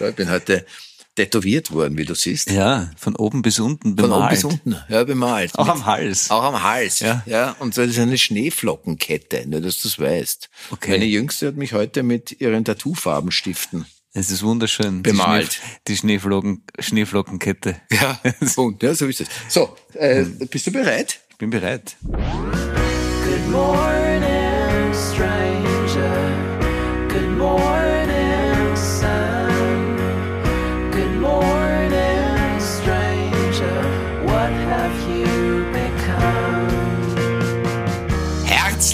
[0.00, 0.64] Schau, ich bin heute
[1.14, 2.50] tätowiert worden, wie du siehst.
[2.50, 4.22] Ja, von oben bis unten Von bemalt.
[4.22, 5.58] oben bis unten, ja, bemalt.
[5.58, 6.30] Auch Mit- am Hals.
[6.30, 7.22] Auch am Hals, Ja.
[7.26, 7.54] ja.
[7.58, 10.48] Und so ist eine Schneeflockenkette, nur dass du es weißt.
[10.70, 10.92] Okay.
[10.92, 13.84] Meine Jüngste hat mich heute mit ihren Tattoo-Farbenstiften.
[14.14, 15.02] Es ist wunderschön.
[15.02, 15.50] Bemalt.
[15.50, 17.76] Die, Schnee, die Schneeflocken, Schneeflockenkette.
[17.92, 18.18] Ja,
[18.56, 19.28] bunt, ja, so ist es.
[19.48, 21.20] So, äh, bist du bereit?
[21.28, 21.96] Ich bin bereit.
[22.02, 24.22] Good morning,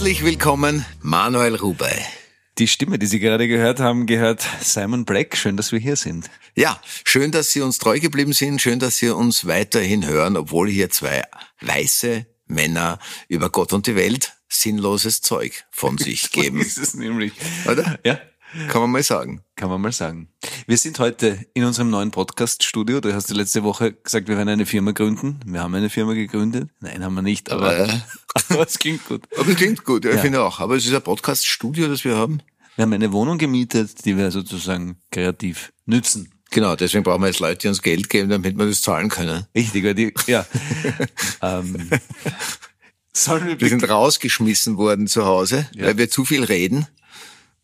[0.06, 1.90] Herzlich willkommen, Manuel Rubey.
[2.58, 5.36] Die Stimme, die Sie gerade gehört haben, gehört Simon Black.
[5.36, 6.30] Schön, dass wir hier sind.
[6.54, 10.70] Ja, schön, dass Sie uns treu geblieben sind, schön, dass Sie uns weiterhin hören, obwohl
[10.70, 11.24] hier zwei
[11.60, 16.60] weiße Männer über Gott und die Welt sinnloses Zeug von sich geben.
[16.60, 17.32] ist es nämlich.
[17.68, 17.98] Oder?
[18.04, 18.20] Ja,
[18.68, 19.42] Kann man mal sagen.
[19.54, 20.28] kann man mal sagen.
[20.66, 23.00] Wir sind heute in unserem neuen Podcast-Studio.
[23.00, 25.40] Du hast letzte Woche gesagt, wir werden eine Firma gründen.
[25.44, 26.70] Wir haben eine Firma gegründet.
[26.80, 27.98] Nein, haben wir nicht, aber, Aber, äh,
[28.50, 29.22] aber es klingt gut.
[29.36, 30.22] aber das klingt gut, ja, ich Ja.
[30.22, 30.60] finde auch.
[30.60, 32.40] Aber es ist ein Podcast-Studio, das wir haben.
[32.76, 36.32] Wir haben eine Wohnung gemietet, die wir sozusagen kreativ nützen.
[36.50, 39.46] Genau, deswegen brauchen wir jetzt Leute, die uns Geld geben, damit wir das zahlen können.
[39.54, 40.46] Richtig, weil die, ja.
[41.42, 41.90] ähm,
[43.12, 45.86] sollen wir Wir sind rausgeschmissen worden zu Hause, Ja.
[45.86, 46.86] weil wir zu viel reden.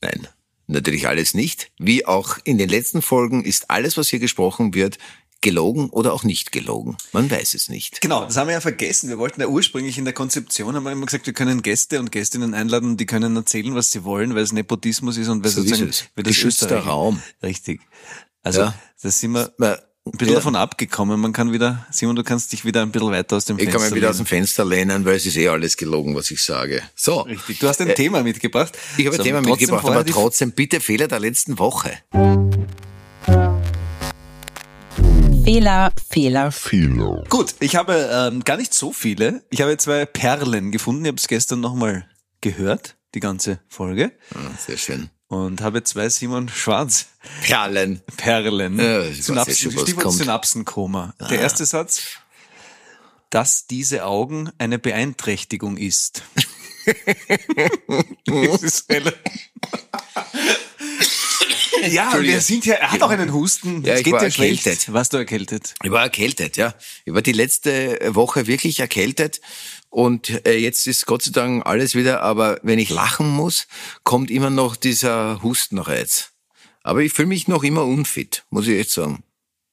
[0.00, 0.27] Nein,
[0.73, 1.70] natürlich alles nicht.
[1.78, 4.98] Wie auch in den letzten Folgen ist alles, was hier gesprochen wird,
[5.41, 6.97] gelogen oder auch nicht gelogen.
[7.12, 8.01] Man weiß es nicht.
[8.01, 9.09] Genau, das haben wir ja vergessen.
[9.09, 12.12] Wir wollten ja ursprünglich in der Konzeption, haben wir immer gesagt, wir können Gäste und
[12.12, 15.62] Gästinnen einladen, die können erzählen, was sie wollen, weil es Nepotismus ist und weil So
[15.62, 16.05] ist sozusagen es.
[16.15, 17.20] weil das Geschützter Raum.
[17.43, 17.81] Richtig.
[18.45, 18.75] Also, Ja.
[19.03, 20.39] da sind wir ein bisschen ja.
[20.41, 21.20] davon abgekommen.
[21.20, 23.78] Man kann wieder, Simon, du kannst dich wieder ein bisschen weiter aus dem Ich Fenster
[23.78, 24.25] kann mich wieder aus lehnen.
[24.25, 26.83] dem Fenster lehnen, weil es ist eh alles gelogen, was ich sage.
[26.97, 27.20] So.
[27.20, 27.61] Richtig.
[27.61, 28.77] Du hast ein Thema mitgebracht.
[28.97, 31.92] Ich habe ein So, Thema trotzdem mitgebracht, aber trotzdem bitte Fehler der letzten Woche.
[35.44, 36.53] Fehler, Fehler,
[37.28, 39.42] Gut, ich habe ähm, gar nicht so viele.
[39.50, 41.05] Ich habe zwei Perlen gefunden.
[41.05, 42.06] Ich habe es gestern nochmal
[42.41, 44.12] gehört, die ganze Folge.
[44.34, 45.10] Ah, Sehr schön.
[45.32, 47.06] Und habe zwei Simon Schwarz
[47.43, 48.03] Perlen.
[48.19, 48.78] Perlen.
[48.78, 50.15] Ja, jetzt Synapsen, schon, was Stichwort kommt.
[50.16, 50.25] Ah.
[50.25, 51.15] Synapsenkoma.
[51.31, 52.03] Der erste Satz,
[53.31, 56.22] dass diese Augen eine Beeinträchtigung ist.
[58.26, 59.22] das ist relativ-
[61.88, 63.82] ja, wir sind ja, er hat auch einen Husten.
[63.84, 64.66] Ja, es geht ja schlecht.
[64.66, 64.93] erkältet.
[64.93, 65.75] Warst du erkältet?
[65.82, 66.75] Ich war erkältet, ja.
[67.06, 69.41] Ich war die letzte Woche wirklich erkältet
[69.92, 73.66] und äh, jetzt ist Gott sei Dank alles wieder, aber wenn ich lachen muss,
[74.04, 76.30] kommt immer noch dieser Hustenreiz.
[76.82, 79.22] Aber ich fühle mich noch immer unfit, muss ich echt sagen.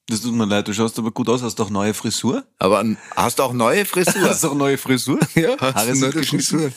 [0.08, 2.44] Das tut mir leid, du schaust aber gut aus, hast auch neue Frisur.
[2.58, 2.84] Aber
[3.16, 4.22] hast du auch neue Frisur?
[4.30, 5.20] Hast auch neue Frisur?
[5.36, 6.24] ja, hast Haare du neue.
[6.24, 6.72] Frisur?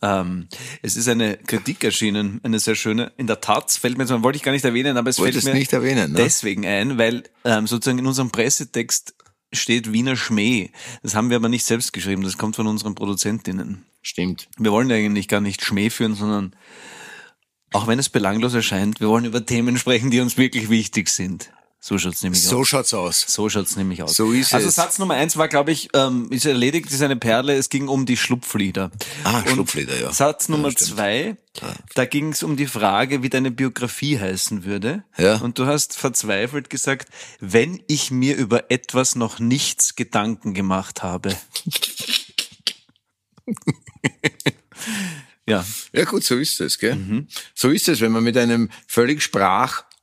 [0.00, 0.46] Ähm,
[0.82, 3.10] es ist eine Kritik erschienen, eine sehr schöne.
[3.16, 5.54] In der Taz fällt mir jetzt, wollte ich gar nicht erwähnen, aber es Wolltest fällt
[5.54, 6.18] mir nicht erwähnen, ne?
[6.18, 9.14] deswegen ein, weil ähm, sozusagen in unserem Pressetext
[9.52, 10.70] steht Wiener Schmäh.
[11.02, 13.84] Das haben wir aber nicht selbst geschrieben, das kommt von unseren Produzentinnen.
[14.02, 14.48] Stimmt.
[14.58, 16.54] Wir wollen eigentlich gar nicht Schmäh führen, sondern
[17.72, 21.50] auch wenn es belanglos erscheint, wir wollen über Themen sprechen, die uns wirklich wichtig sind.
[21.88, 22.50] So schaut's nämlich aus.
[22.50, 23.24] So schaut's aus.
[23.26, 24.14] So schaut's nämlich aus.
[24.14, 24.74] So ist also es.
[24.74, 27.54] Satz Nummer eins war, glaube ich, ähm, ist erledigt, ist eine Perle.
[27.54, 28.90] Es ging um die Schlupflieder.
[29.24, 30.12] Ah, Und Schlupflieder, ja.
[30.12, 30.90] Satz Nummer stimmt.
[30.90, 31.36] zwei,
[31.94, 35.02] da ging es um die Frage, wie deine Biografie heißen würde.
[35.16, 35.36] Ja.
[35.36, 37.08] Und du hast verzweifelt gesagt,
[37.40, 41.34] wenn ich mir über etwas noch nichts Gedanken gemacht habe.
[45.46, 47.26] ja, Ja gut, so ist es, gell?
[47.54, 49.22] So ist es, wenn man mit einem völlig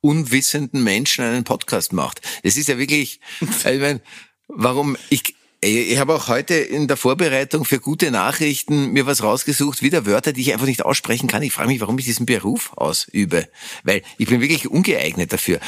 [0.05, 2.21] sprachunwissenden Menschen einen Podcast macht.
[2.43, 4.01] Das ist ja wirklich, also ich mein,
[4.47, 9.81] warum ich ich habe auch heute in der Vorbereitung für gute Nachrichten mir was rausgesucht,
[9.81, 11.41] wieder Wörter, die ich einfach nicht aussprechen kann.
[11.41, 13.47] Ich frage mich, warum ich diesen Beruf ausübe,
[13.83, 15.59] weil ich bin wirklich ungeeignet dafür.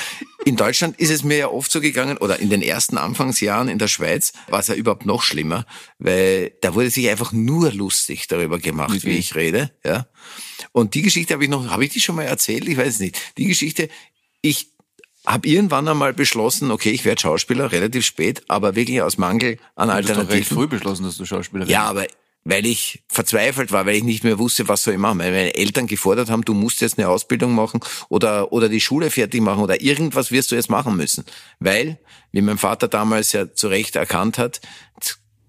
[0.46, 3.80] In Deutschland ist es mir ja oft so gegangen, oder in den ersten Anfangsjahren in
[3.80, 5.66] der Schweiz war es ja überhaupt noch schlimmer,
[5.97, 10.06] weil da wurde sich einfach nur lustig darüber gemacht, wie ich rede, ja.
[10.74, 12.68] Und die Geschichte habe ich noch, habe ich die schon mal erzählt?
[12.68, 13.20] Ich weiß es nicht.
[13.38, 13.90] Die Geschichte,
[14.47, 14.69] ich
[15.25, 19.90] habe irgendwann einmal beschlossen, okay, ich werde Schauspieler, relativ spät, aber wirklich aus Mangel an
[19.90, 20.58] du hast recht Alternativen.
[20.58, 21.90] früh beschlossen, dass du Schauspieler Ja, wirst.
[21.90, 22.05] aber
[22.49, 25.20] weil ich verzweifelt war, weil ich nicht mehr wusste, was soll ich machen.
[25.20, 29.09] Weil meine Eltern gefordert haben, du musst jetzt eine Ausbildung machen oder, oder die Schule
[29.11, 31.26] fertig machen oder irgendwas wirst du jetzt machen müssen.
[31.59, 31.99] Weil,
[32.32, 34.61] wie mein Vater damals ja zu Recht erkannt hat,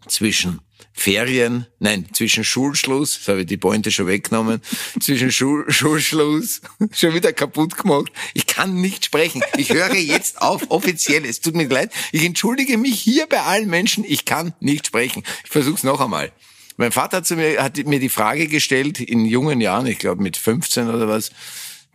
[0.08, 0.60] zwischen
[0.98, 4.60] Ferien, nein, zwischen Schulschluss, das habe ich die Pointe schon weggenommen,
[5.00, 6.60] zwischen Schul, Schulschluss,
[6.92, 8.10] schon wieder kaputt gemacht.
[8.34, 9.42] Ich kann nicht sprechen.
[9.56, 11.24] Ich höre jetzt auf, offiziell.
[11.24, 11.92] Es tut mir leid.
[12.10, 14.04] Ich entschuldige mich hier bei allen Menschen.
[14.04, 15.22] Ich kann nicht sprechen.
[15.44, 16.32] Ich versuche es noch einmal.
[16.76, 20.36] Mein Vater hat, mir, hat mir die Frage gestellt, in jungen Jahren, ich glaube mit
[20.36, 21.30] 15 oder was,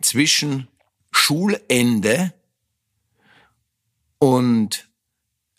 [0.00, 0.68] zwischen
[1.10, 2.32] Schulende
[4.18, 4.88] Und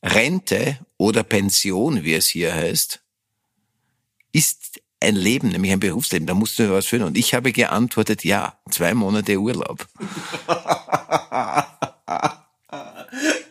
[0.01, 3.04] Rente oder Pension, wie es hier heißt,
[5.05, 6.27] ein Leben, nämlich ein Berufsleben.
[6.27, 7.03] Da musst du was führen.
[7.03, 9.87] Und ich habe geantwortet, ja, zwei Monate Urlaub.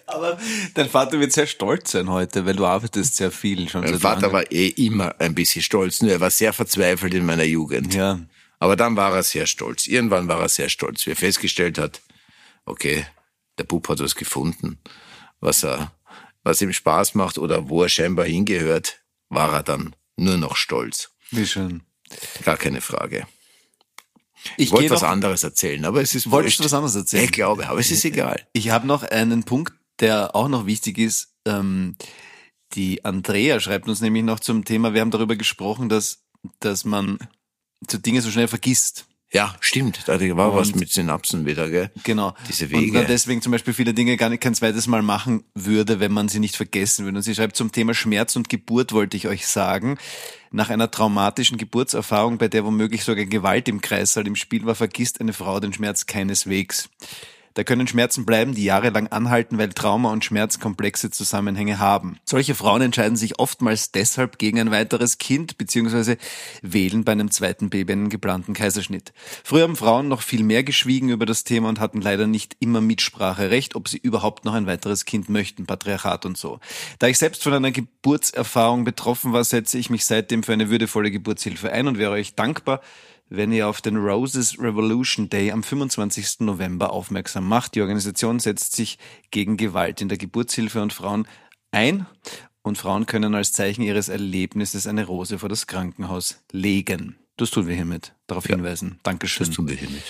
[0.06, 0.38] Aber
[0.74, 4.22] dein Vater wird sehr stolz sein heute, weil du arbeitest sehr viel schon Mein Vater
[4.22, 4.32] langem.
[4.34, 7.94] war eh immer ein bisschen stolz, nur er war sehr verzweifelt in meiner Jugend.
[7.94, 8.20] Ja.
[8.58, 9.86] Aber dann war er sehr stolz.
[9.86, 12.00] Irgendwann war er sehr stolz, wie er festgestellt hat,
[12.64, 13.06] okay,
[13.58, 14.78] der Bub hat was gefunden,
[15.40, 15.92] was er,
[16.42, 21.10] was ihm Spaß macht oder wo er scheinbar hingehört, war er dann nur noch stolz.
[21.30, 21.82] Wie schön.
[22.44, 23.26] Gar keine Frage.
[24.56, 27.24] Ich wollte was noch- anderes erzählen, aber es ist Wolltest du was anderes erzählen?
[27.24, 28.46] Ich glaube, aber es ist egal.
[28.52, 31.32] Ich habe noch einen Punkt, der auch noch wichtig ist.
[31.46, 31.96] Ähm,
[32.74, 36.24] die Andrea schreibt uns nämlich noch zum Thema, wir haben darüber gesprochen, dass,
[36.60, 37.18] dass man
[37.90, 39.06] so Dinge so schnell vergisst.
[39.34, 40.02] Ja, stimmt.
[40.06, 41.90] Da war was Und- mit Synapsen wieder, gell?
[42.04, 42.34] Genau.
[42.48, 42.92] Diese Und Wege.
[42.92, 46.28] man deswegen zum Beispiel viele Dinge gar nicht kein zweites Mal machen würde, wenn man
[46.28, 47.16] sie nicht vergessen würde.
[47.18, 49.98] Und sie schreibt zum Thema Schmerz und Geburt wollte ich euch sagen.
[50.52, 55.20] Nach einer traumatischen Geburtserfahrung, bei der womöglich sogar Gewalt im Kreissaal im Spiel war, vergisst
[55.20, 56.88] eine Frau den Schmerz keineswegs.
[57.54, 62.18] Da können Schmerzen bleiben, die jahrelang anhalten, weil Trauma und Schmerz komplexe Zusammenhänge haben.
[62.24, 66.16] Solche Frauen entscheiden sich oftmals deshalb gegen ein weiteres Kind bzw.
[66.62, 69.12] wählen bei einem zweiten Baby einen geplanten Kaiserschnitt.
[69.44, 72.80] Früher haben Frauen noch viel mehr geschwiegen über das Thema und hatten leider nicht immer
[72.80, 76.58] Mitspracherecht, ob sie überhaupt noch ein weiteres Kind möchten, Patriarchat und so.
[76.98, 81.12] Da ich selbst von einer Geburtserfahrung betroffen war, setze ich mich seitdem für eine würdevolle
[81.12, 82.80] Geburtshilfe ein und wäre euch dankbar,
[83.28, 86.40] wenn ihr auf den Roses Revolution Day am 25.
[86.40, 87.74] November aufmerksam macht.
[87.74, 88.98] Die Organisation setzt sich
[89.30, 91.26] gegen Gewalt in der Geburtshilfe und Frauen
[91.70, 92.06] ein
[92.62, 97.16] und Frauen können als Zeichen ihres Erlebnisses eine Rose vor das Krankenhaus legen.
[97.36, 98.14] Das tun wir hiermit.
[98.26, 99.00] Darauf hinweisen.
[99.02, 99.46] Dankeschön.
[99.46, 100.04] Das tun wir hiermit.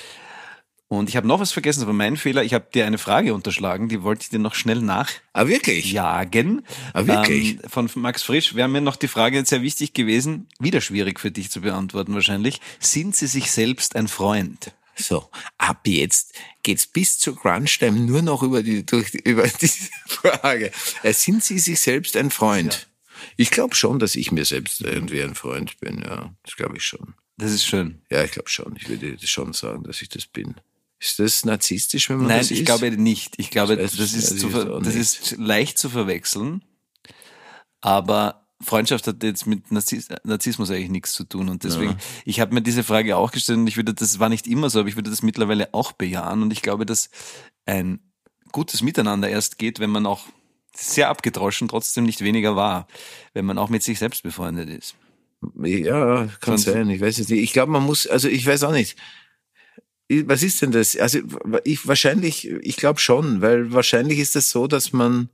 [0.99, 2.43] Und ich habe noch was vergessen, das war mein Fehler.
[2.45, 5.23] Ich habe dir eine Frage unterschlagen, die wollte ich dir noch schnell nachjagen.
[5.33, 6.01] Ah, wirklich?
[6.01, 7.55] Ah, wirklich?
[7.55, 11.31] Ähm, von Max Frisch wäre mir noch die Frage sehr wichtig gewesen, wieder schwierig für
[11.31, 12.61] dich zu beantworten wahrscheinlich.
[12.81, 14.73] Sind Sie sich selbst ein Freund?
[14.97, 20.71] So, ab jetzt geht's bis zu Crunchtime nur noch über die, durch, über diese Frage.
[21.03, 22.89] Äh, Sind Sie sich selbst ein Freund?
[23.37, 26.33] Ich glaube schon, dass ich mir selbst irgendwie ein Freund bin, ja.
[26.45, 27.15] Das glaube ich schon.
[27.37, 28.03] Das ist schön.
[28.11, 28.77] Ja, ich glaube schon.
[28.77, 30.55] Ich würde schon sagen, dass ich das bin.
[31.05, 32.65] Ist das narzisstisch, wenn man Nein, das ich ist?
[32.65, 33.35] glaube nicht.
[33.37, 34.55] Ich glaube, Das das, ist, zu, ich
[34.85, 36.65] das ist leicht zu verwechseln.
[37.83, 41.51] Aber Freundschaft hat jetzt mit Narzis Narzissmus eigentlich nichts zu tun.
[41.51, 44.47] Und deswegen, ich habe mir diese Frage auch gestellt und ich würde, das war nicht
[44.47, 46.41] immer so, aber ich würde das mittlerweile auch bejahen.
[46.43, 47.11] Und ich glaube, dass
[47.67, 48.01] ein
[48.53, 50.23] gutes Miteinander erst geht, wenn man auch
[50.75, 52.87] sehr abgedroschen trotzdem nicht weniger war,
[53.35, 54.95] wenn man auch mit sich selbst befreundet ist.
[55.63, 56.89] Ja, kann Sonst- sein.
[56.89, 57.43] Ich weiß es nicht.
[57.43, 58.97] Ich glaube, man muss, also ich weiß auch nicht.
[60.09, 60.97] Was ist denn das?
[60.97, 61.21] Also
[61.65, 65.31] ich wahrscheinlich, ich glaube schon, weil wahrscheinlich ist es das so, dass man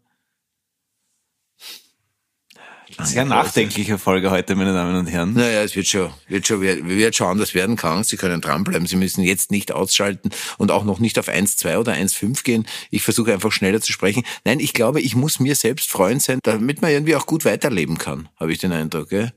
[3.02, 5.34] Sehr nachdenkliche Folge heute, meine Damen und Herren.
[5.34, 8.04] Naja, es wird schon, wird schon, wird schon anders werden kann.
[8.04, 8.86] Sie können dranbleiben.
[8.86, 12.66] Sie müssen jetzt nicht ausschalten und auch noch nicht auf 1,2 oder 1,5 gehen.
[12.90, 14.24] Ich versuche einfach schneller zu sprechen.
[14.44, 17.98] Nein, ich glaube, ich muss mir selbst Freund sein, damit man irgendwie auch gut weiterleben
[17.98, 19.10] kann, habe ich den Eindruck.
[19.10, 19.32] Gell?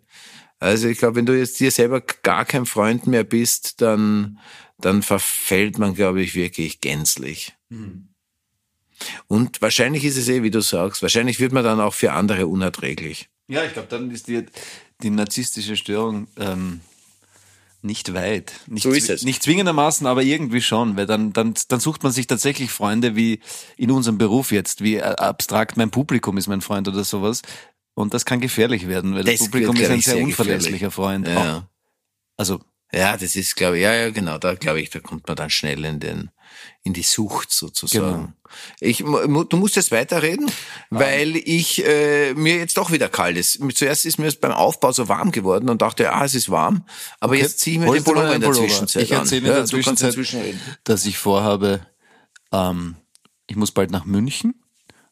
[0.64, 4.40] Also ich glaube, wenn du jetzt dir selber gar kein Freund mehr bist, dann,
[4.78, 7.54] dann verfällt man, glaube ich, wirklich gänzlich.
[9.28, 12.48] Und wahrscheinlich ist es eh, wie du sagst, wahrscheinlich wird man dann auch für andere
[12.48, 13.30] unerträglich.
[13.50, 14.46] Ja, ich glaube, dann ist die,
[15.02, 16.80] die narzisstische Störung ähm,
[17.82, 18.54] nicht weit.
[18.68, 19.24] Nicht, So ist es.
[19.24, 23.42] Nicht zwingendermaßen, aber irgendwie schon, weil dann, dann, dann sucht man sich tatsächlich Freunde wie
[23.76, 27.42] in unserem Beruf jetzt, wie äh, abstrakt mein Publikum ist mein Freund oder sowas.
[27.96, 30.24] Und das kann gefährlich werden, weil das, Das Publikum wird, ist ein ich, sehr, sehr
[30.24, 31.28] unverlässlicher Freund.
[31.28, 31.58] Ja.
[31.58, 31.64] Auch,
[32.38, 32.60] also,
[32.92, 35.50] Ja, das ist, glaube ich, ja, ja, genau, da glaube ich, da kommt man dann
[35.50, 36.30] schnell in den,
[36.84, 38.06] in die Sucht sozusagen.
[38.12, 38.34] Genau.
[38.80, 40.50] Ich, du musst jetzt weiterreden,
[40.92, 43.60] weil ich äh, mir jetzt doch wieder kalt ist.
[43.76, 46.86] Zuerst ist mir es beim Aufbau so warm geworden und dachte, ah, es ist warm,
[47.20, 48.68] aber jetzt ziehe ich mir den Holst mal Pullover in der einen Pullover?
[48.68, 49.52] Zwischenzeit Ich erzähle in an.
[49.54, 51.86] der Ja, Zwischenzeit, dass ich vorhabe,
[52.52, 52.96] ähm,
[53.48, 54.63] ich muss bald nach München,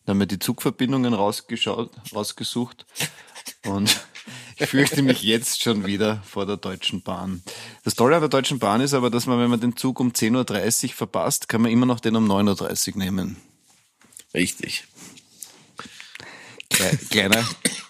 [0.05, 2.85] da haben wir die Zugverbindungen rausgeschaut, rausgesucht
[3.65, 3.99] und
[4.57, 7.43] ich fürchte mich jetzt schon wieder vor der Deutschen Bahn.
[7.83, 10.11] Das Tolle an der Deutschen Bahn ist aber, dass man, wenn man den Zug um
[10.11, 13.37] 10.30 Uhr verpasst, kann man immer noch den um 9.30 Uhr nehmen.
[14.33, 14.85] Richtig.
[16.71, 17.45] Kle- Kleiner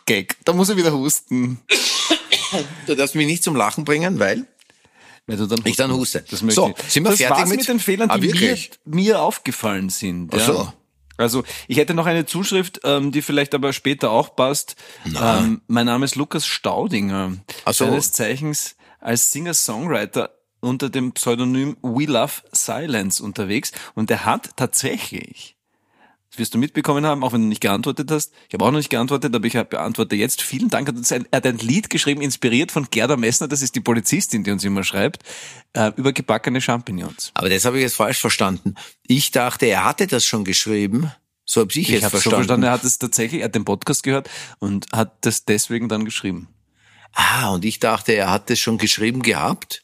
[0.06, 0.38] Gag.
[0.46, 1.60] Da muss er wieder husten.
[2.88, 4.46] Du darfst mich nicht zum Lachen bringen, weil
[5.28, 6.26] dann Ich dann huste.
[6.30, 8.72] Das So, sind wir das fertig mit- mit den Fehlern, Ah, die mir, wirklich?
[8.86, 10.34] mir aufgefallen sind.
[10.34, 10.46] Ach ja.
[10.46, 10.74] so.
[11.22, 14.76] Also ich hätte noch eine Zuschrift, ähm, die vielleicht aber später auch passt.
[15.06, 17.38] Ähm, mein Name ist Lukas Staudinger.
[17.66, 17.86] So.
[17.86, 23.72] Seines Zeichens als Singer-Songwriter unter dem Pseudonym We Love Silence unterwegs.
[23.96, 25.58] Und er hat tatsächlich,
[26.38, 28.32] wirst du mitbekommen haben, auch wenn du nicht geantwortet hast.
[28.48, 30.42] Ich habe auch noch nicht geantwortet, aber ich habe beantworte jetzt.
[30.42, 30.88] Vielen Dank.
[31.12, 34.64] Er hat ein- Lied geschrieben, inspiriert von Gerda Messner, das ist die Polizistin, die uns
[34.64, 35.24] immer schreibt,
[35.74, 37.32] äh, über gebackene Champignons.
[37.34, 38.76] Aber das habe ich jetzt falsch verstanden.
[39.08, 41.12] Ich dachte, er hatte das schon geschrieben.
[41.46, 42.36] So habe ich, Ich jetzt habe so verstanden.
[42.38, 46.06] verstanden, er hat es tatsächlich, er hat den Podcast gehört und hat das deswegen dann
[46.06, 46.48] geschrieben.
[47.14, 49.84] Ah, und ich dachte, er hat das schon geschrieben gehabt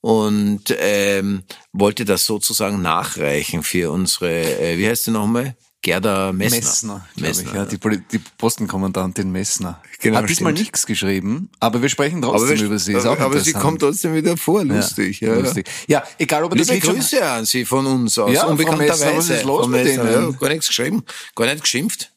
[0.00, 5.56] und ähm, wollte das sozusagen nachreichen für unsere, äh, wie heißt sie nochmal?
[5.84, 6.56] Gerda Messner.
[6.58, 7.48] Messner, Messner.
[7.50, 9.82] ich, ja, die, Poli- die Postenkommandantin Messner.
[10.00, 12.94] Genau, hat diesmal nichts geschrieben, aber wir sprechen trotzdem wir- über sie.
[12.94, 15.20] Ist aber, aber sie kommt trotzdem wieder vor, lustig.
[15.20, 15.68] Ja, Ja, lustig.
[15.86, 19.16] Ja, egal ob das Liebe Lied schon Grüße an Sie von uns aus, Ja, unbekannterweise.
[19.16, 20.32] Was ist los mit Messner, Ihnen?
[20.32, 21.04] Ja, gar nichts geschrieben,
[21.36, 22.10] gar nicht geschimpft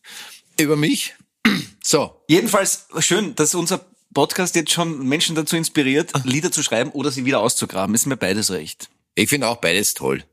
[0.59, 1.13] über mich.
[1.83, 3.79] So, Jedenfalls schön, dass unser
[4.13, 6.11] Podcast jetzt schon Menschen dazu inspiriert.
[6.25, 7.93] Lieder zu schreiben oder sie wieder auszugraben.
[7.95, 8.89] Ist mir beides recht.
[9.15, 10.23] ich finde auch beides toll.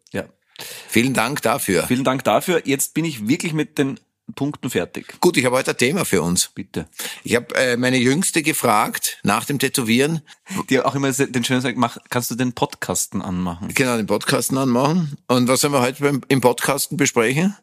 [0.94, 1.88] Vielen Dank dafür.
[1.88, 2.62] Vielen Dank dafür.
[2.64, 3.98] Jetzt bin ich wirklich mit den
[4.36, 5.20] Punkten fertig.
[5.20, 6.50] Gut, ich habe heute ein Thema für uns.
[6.54, 6.86] Bitte.
[7.24, 10.22] Ich habe äh, meine Jüngste gefragt nach dem Tätowieren,
[10.70, 13.74] Die auch immer den schönen sagt, mach, kannst du den Podcasten anmachen?
[13.74, 15.18] genau den Podcasten anmachen.
[15.26, 17.56] Und was sollen wir heute beim, im Podcasten besprechen?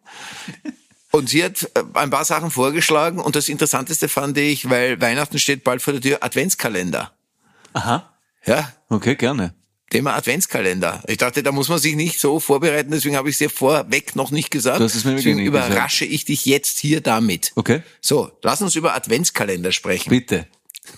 [1.11, 5.39] Und sie hat äh, ein paar Sachen vorgeschlagen und das Interessanteste fand ich, weil Weihnachten
[5.39, 7.13] steht bald vor der Tür, Adventskalender.
[7.71, 8.13] Aha.
[8.45, 9.53] Ja, Okay, gerne.
[9.91, 11.03] Thema Adventskalender.
[11.07, 14.15] Ich dachte, da muss man sich nicht so vorbereiten, deswegen habe ich es dir vorweg
[14.15, 14.79] noch nicht gesagt.
[14.79, 17.51] Hast es mir deswegen nicht überrasche ich dich jetzt hier damit.
[17.55, 17.83] Okay.
[17.99, 20.09] So, lass uns über Adventskalender sprechen.
[20.09, 20.47] Bitte.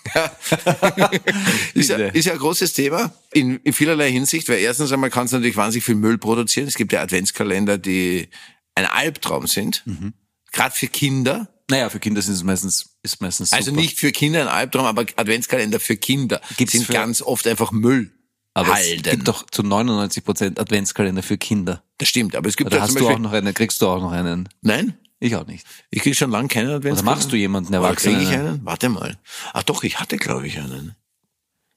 [1.74, 5.26] ist, ja, ist ja ein großes Thema in, in vielerlei Hinsicht, weil erstens einmal kann
[5.26, 6.68] es natürlich wahnsinnig viel Müll produzieren.
[6.68, 8.30] Es gibt ja Adventskalender, die
[8.76, 9.84] ein Albtraum sind.
[9.86, 10.14] Mhm.
[10.52, 11.50] Gerade für Kinder.
[11.70, 13.58] Naja, für Kinder sind es meistens, ist meistens super.
[13.58, 17.48] Also nicht für Kinder ein Albtraum, aber Adventskalender für Kinder Gibt's sind für- ganz oft
[17.48, 18.12] einfach Müll.
[18.54, 19.02] Aber halten.
[19.06, 21.84] es gibt doch zu 99 Prozent Adventskalender für Kinder.
[21.98, 24.02] Das stimmt, aber es gibt Oder ja hast du auch noch einen, kriegst du auch
[24.02, 24.50] noch einen?
[24.62, 25.66] Nein, Ich auch nicht.
[25.90, 27.16] ich kriege schon lange keinen Oder Adventskalender.
[27.16, 28.18] machst du jemanden Oder Erwachsenen?
[28.18, 28.66] kriege ich einen?
[28.66, 29.18] Warte mal.
[29.54, 30.96] Ach doch, ich hatte glaube ich einen.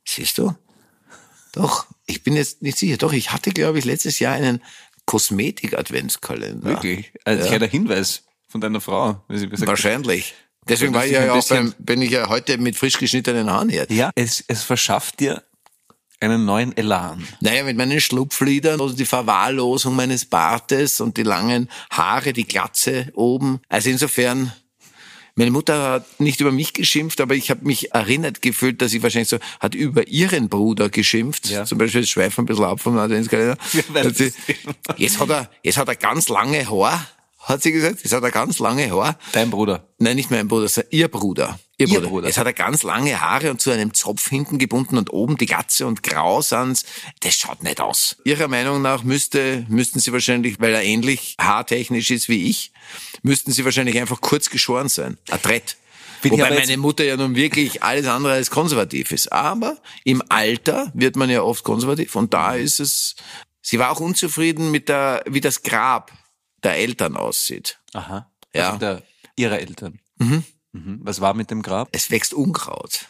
[0.05, 0.55] Siehst du?
[1.53, 2.97] Doch, ich bin jetzt nicht sicher.
[2.99, 4.61] Doch, ich hatte glaube ich letztes Jahr einen
[5.07, 6.65] Kosmetik-Adventskalender.
[6.69, 7.13] Wirklich?
[7.25, 7.53] Also Ja.
[7.61, 9.23] ein Hinweis von deiner Frau.
[9.29, 10.35] Wahrscheinlich.
[10.69, 13.87] Deswegen war ich ja auch beim, bin ich ja heute mit frisch geschnittenen Haaren her.
[13.89, 15.45] Ja, es, es verschafft dir
[16.21, 17.27] einen neuen Elan.
[17.41, 23.11] Naja, mit meinen Schlupflidern, also die Verwahrlosung meines Bartes und die langen Haare, die Glatze
[23.15, 23.61] oben.
[23.69, 24.53] Also insofern,
[25.35, 29.03] meine Mutter hat nicht über mich geschimpft, aber ich habe mich erinnert gefühlt, dass sie
[29.03, 31.49] wahrscheinlich so hat über ihren Bruder geschimpft.
[31.49, 31.65] Ja.
[31.65, 33.59] Zum Beispiel, das schweift ein bisschen ab vom Adventskalender.
[33.95, 34.33] Hat sie,
[34.97, 37.07] jetzt hat er, jetzt hat er ganz lange Haar,
[37.41, 38.03] hat sie gesagt.
[38.03, 39.19] Jetzt hat er ganz lange Haar.
[39.33, 39.87] Dein Bruder.
[39.99, 41.59] Nein, nicht mein Bruder, sondern ihr Bruder.
[41.79, 42.09] Ihr, Ihr Bruder.
[42.09, 42.27] Bruder.
[42.29, 45.47] Jetzt hat er ganz lange Haare und zu einem Zopf hinten gebunden und oben die
[45.47, 46.85] Glatze und grau sind's.
[47.21, 48.17] Das schaut nicht aus.
[48.25, 52.73] Ihrer Meinung nach müsste, müssten sie wahrscheinlich, weil er ähnlich haartechnisch ist wie ich,
[53.23, 55.19] müssten sie wahrscheinlich einfach kurz geschoren sein.
[55.31, 55.77] Adrett.
[56.23, 59.31] Bin Wobei meine Mutter ja nun wirklich alles andere als konservativ ist.
[59.31, 63.17] Aber im Alter wird man ja oft konservativ und da ist es,
[63.61, 66.11] sie war auch unzufrieden mit der, wie das Grab
[66.65, 67.79] der Eltern aussieht.
[67.93, 68.31] Aha.
[68.55, 68.69] Ja.
[68.69, 69.03] Also der,
[69.37, 70.01] ihrer Eltern.
[70.17, 70.43] Mhm.
[71.03, 71.89] Was war mit dem Grab?
[71.93, 73.07] es wächst Unkraut.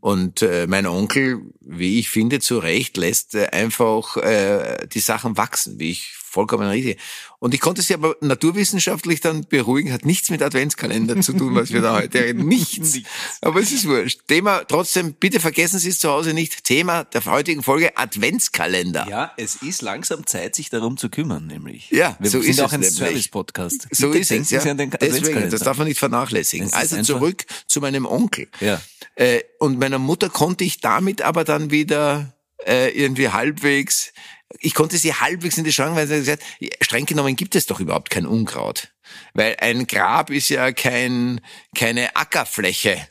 [0.00, 5.38] Und äh, mein Onkel, wie ich finde, zu Recht lässt äh, einfach äh, die Sachen
[5.38, 6.98] wachsen, wie ich vollkommen richtig.
[7.38, 11.72] Und ich konnte sie aber naturwissenschaftlich dann beruhigen, hat nichts mit Adventskalender zu tun, was
[11.72, 12.46] wir da heute reden.
[12.48, 12.98] Nichts.
[13.40, 14.20] Aber es ist wurscht.
[14.28, 16.64] Thema, trotzdem, bitte vergessen Sie es zu Hause nicht.
[16.64, 19.06] Thema der heutigen Folge Adventskalender.
[19.08, 21.90] Ja, es ist langsam Zeit, sich darum zu kümmern, nämlich.
[21.90, 22.82] Ja, Wir so sind ist auch ein.
[22.82, 23.88] Service-Podcast.
[23.90, 24.60] So ist denken es, ja.
[24.60, 25.50] Sie an den Deswegen, Adventskalender.
[25.50, 26.72] das darf man nicht vernachlässigen.
[26.72, 28.48] Also zurück zu meinem Onkel.
[28.60, 28.80] Ja.
[29.16, 32.34] Äh, und meiner Mutter konnte ich damit aber dann wieder
[32.66, 34.12] äh, irgendwie halbwegs,
[34.60, 36.42] ich konnte sie halbwegs in die Schrank, weil sie hat gesagt,
[36.80, 38.92] streng genommen gibt es doch überhaupt kein Unkraut.
[39.34, 41.40] Weil ein Grab ist ja kein,
[41.74, 43.06] keine Ackerfläche,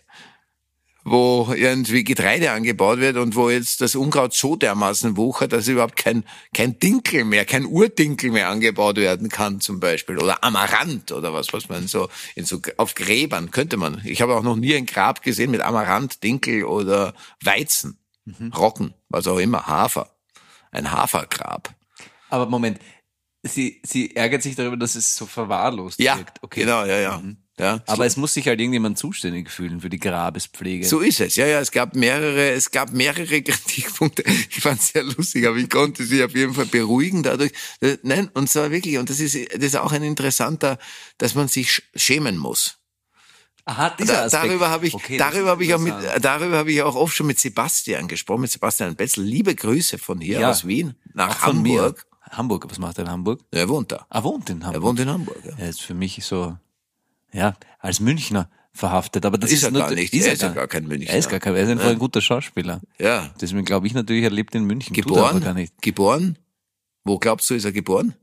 [1.04, 5.98] wo irgendwie Getreide angebaut wird und wo jetzt das Unkraut so dermaßen wuchert, dass überhaupt
[5.98, 6.24] kein,
[6.54, 10.18] kein Dinkel mehr, kein Urdinkel mehr angebaut werden kann zum Beispiel.
[10.18, 14.02] Oder Amaranth oder was, was man so, in so auf Gräbern könnte man.
[14.06, 18.00] Ich habe auch noch nie ein Grab gesehen mit Amaranth, Dinkel oder Weizen,
[18.56, 20.10] Roggen, was auch immer, Hafer.
[20.74, 21.74] Ein Hafergrab.
[22.30, 22.80] Aber Moment,
[23.44, 26.42] sie, sie ärgert sich darüber, dass es so verwahrlost Ja, wirkt.
[26.42, 26.62] Okay.
[26.62, 27.22] genau, ja, ja.
[27.60, 30.86] ja Aber es muss sich halt irgendjemand zuständig fühlen für die Grabespflege.
[30.86, 31.36] So ist es.
[31.36, 34.24] Ja, ja, es gab mehrere, es gab mehrere Kritikpunkte.
[34.50, 37.52] Ich fand es sehr lustig, aber ich konnte sie auf jeden Fall beruhigen dadurch.
[37.82, 40.80] Äh, Nein, und zwar wirklich, und das ist, das ist auch ein interessanter,
[41.20, 42.80] dass man sich sch- schämen muss.
[43.66, 44.44] Aha, dieser Da, Aspekt.
[44.46, 47.28] darüber habe ich, Okay, darüber habe ich auch mit, darüber habe ich auch oft schon
[47.28, 49.24] mit Sebastian gesprochen, mit Sebastian Betzel.
[49.24, 51.48] Liebe Grüße von hier Ja, aus Wien nach Auch.
[51.48, 52.06] Hamburg.
[52.32, 52.66] Hamburg.
[52.70, 53.40] Was macht er in Hamburg?
[53.52, 54.06] Er wohnt da.
[54.10, 54.82] Er wohnt in Hamburg.
[54.82, 55.38] Er wohnt in Hamburg.
[55.46, 55.54] Ja.
[55.58, 56.58] Er ist für mich so,
[57.32, 59.26] ja, als Münchner verhaftet.
[59.26, 60.14] Aber das Ist ist, er gar nicht.
[60.14, 61.12] Ist Er ist ja gar, gar kein Münchner.
[61.12, 62.82] Er ist gar kein, er ist einfach ein guter Schauspieler.
[63.00, 63.30] ja.
[63.40, 64.94] Deswegen glaube ich natürlich, er lebt in München.
[64.94, 65.42] Geboren?
[65.56, 65.80] nicht.
[65.82, 66.38] Geboren?
[67.06, 68.16] Wo glaubst du, ist er geboren?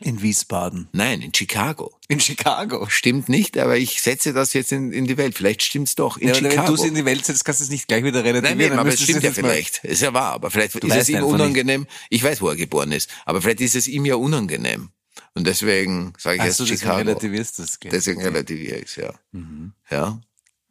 [0.00, 0.88] In Wiesbaden.
[0.92, 1.98] Nein, in Chicago.
[2.08, 2.86] In Chicago.
[2.88, 5.34] Stimmt nicht, aber ich setze das jetzt in, in die Welt.
[5.36, 6.16] Vielleicht stimmt's doch.
[6.18, 6.68] In Ja, aber wenn Chicago.
[6.68, 8.58] du es in die Welt setzt, kannst du es nicht gleich wieder relativieren.
[8.58, 9.84] Nein, nein, aber es du stimmt ja vielleicht.
[9.84, 11.34] Ist ja wahr, aber vielleicht ist weißt es ihm einfach nicht.
[11.40, 11.86] unangenehm.
[12.10, 14.90] Ich weiß, wo er geboren ist, aber vielleicht ist es ihm ja unangenehm.
[15.34, 16.98] Und deswegen sage ich Ach jetzt so, deswegen Chicago.
[16.98, 17.92] relativierst du es gleich.
[17.92, 19.14] Deswegen relativiere ich es, ja.
[19.32, 19.72] Mhm.
[19.90, 20.20] Ja.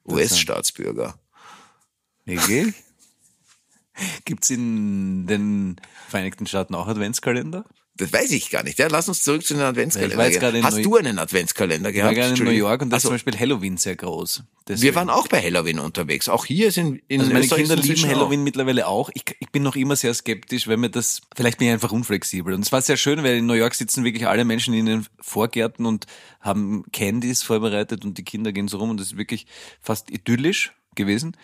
[0.05, 1.17] US-Staatsbürger.
[2.25, 2.73] Wirklich?
[4.25, 7.65] Gibt's in den Vereinigten Staaten auch Adventskalender?
[7.95, 8.79] Das weiß ich gar nicht.
[8.79, 10.25] Ja, lass uns zurück zu den Adventskalender.
[10.27, 10.55] Jetzt gehen.
[10.55, 12.15] in Hast Neu- du einen Adventskalender Ich war gehabt?
[12.35, 12.51] gerade in New.
[12.51, 14.43] York und da ist Also, zum Beispiel Halloween sehr groß.
[14.67, 14.81] Deswegen.
[14.81, 16.27] wir waren auch bei Halloween unterwegs.
[16.27, 19.11] Auch hier sind in Also meine Österreich Kinder lieben Halloween mittlerweile auch.
[19.13, 22.55] Ich, ich bin noch immer sehr skeptisch, weil mir das, vielleicht bin ich einfach unflexibel.
[22.55, 25.05] Und es war sehr schön, weil in New York sitzen wirklich alle Menschen in den
[25.21, 26.07] Vorgärten und
[26.39, 29.45] haben Candies vorbereitet und die Kinder gehen so rum und das ist wirklich
[29.81, 31.37] fast idyllisch gewesen.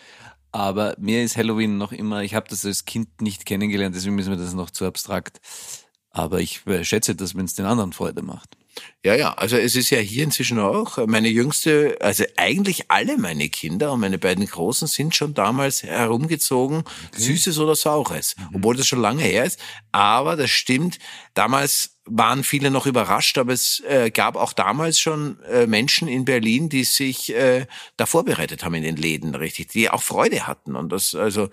[0.50, 4.26] Aber mir ist Halloween noch immer, ich habe das als Kind nicht kennengelernt, deswegen ist
[4.28, 5.40] mir das noch zu abstrakt.
[6.10, 8.56] Aber ich äh, schätze das, wenn es den anderen Freude macht.
[9.04, 13.48] Ja, ja, also es ist ja hier inzwischen auch, meine jüngste, also eigentlich alle meine
[13.48, 16.84] Kinder und meine beiden Großen sind schon damals herumgezogen,
[17.16, 19.58] Süßes oder Saures, obwohl das schon lange her ist.
[19.90, 20.98] Aber das stimmt,
[21.34, 26.24] damals waren viele noch überrascht, aber es äh, gab auch damals schon äh, Menschen in
[26.24, 30.76] Berlin, die sich äh, da vorbereitet haben in den Läden, richtig, die auch Freude hatten.
[30.76, 31.48] Und das, also,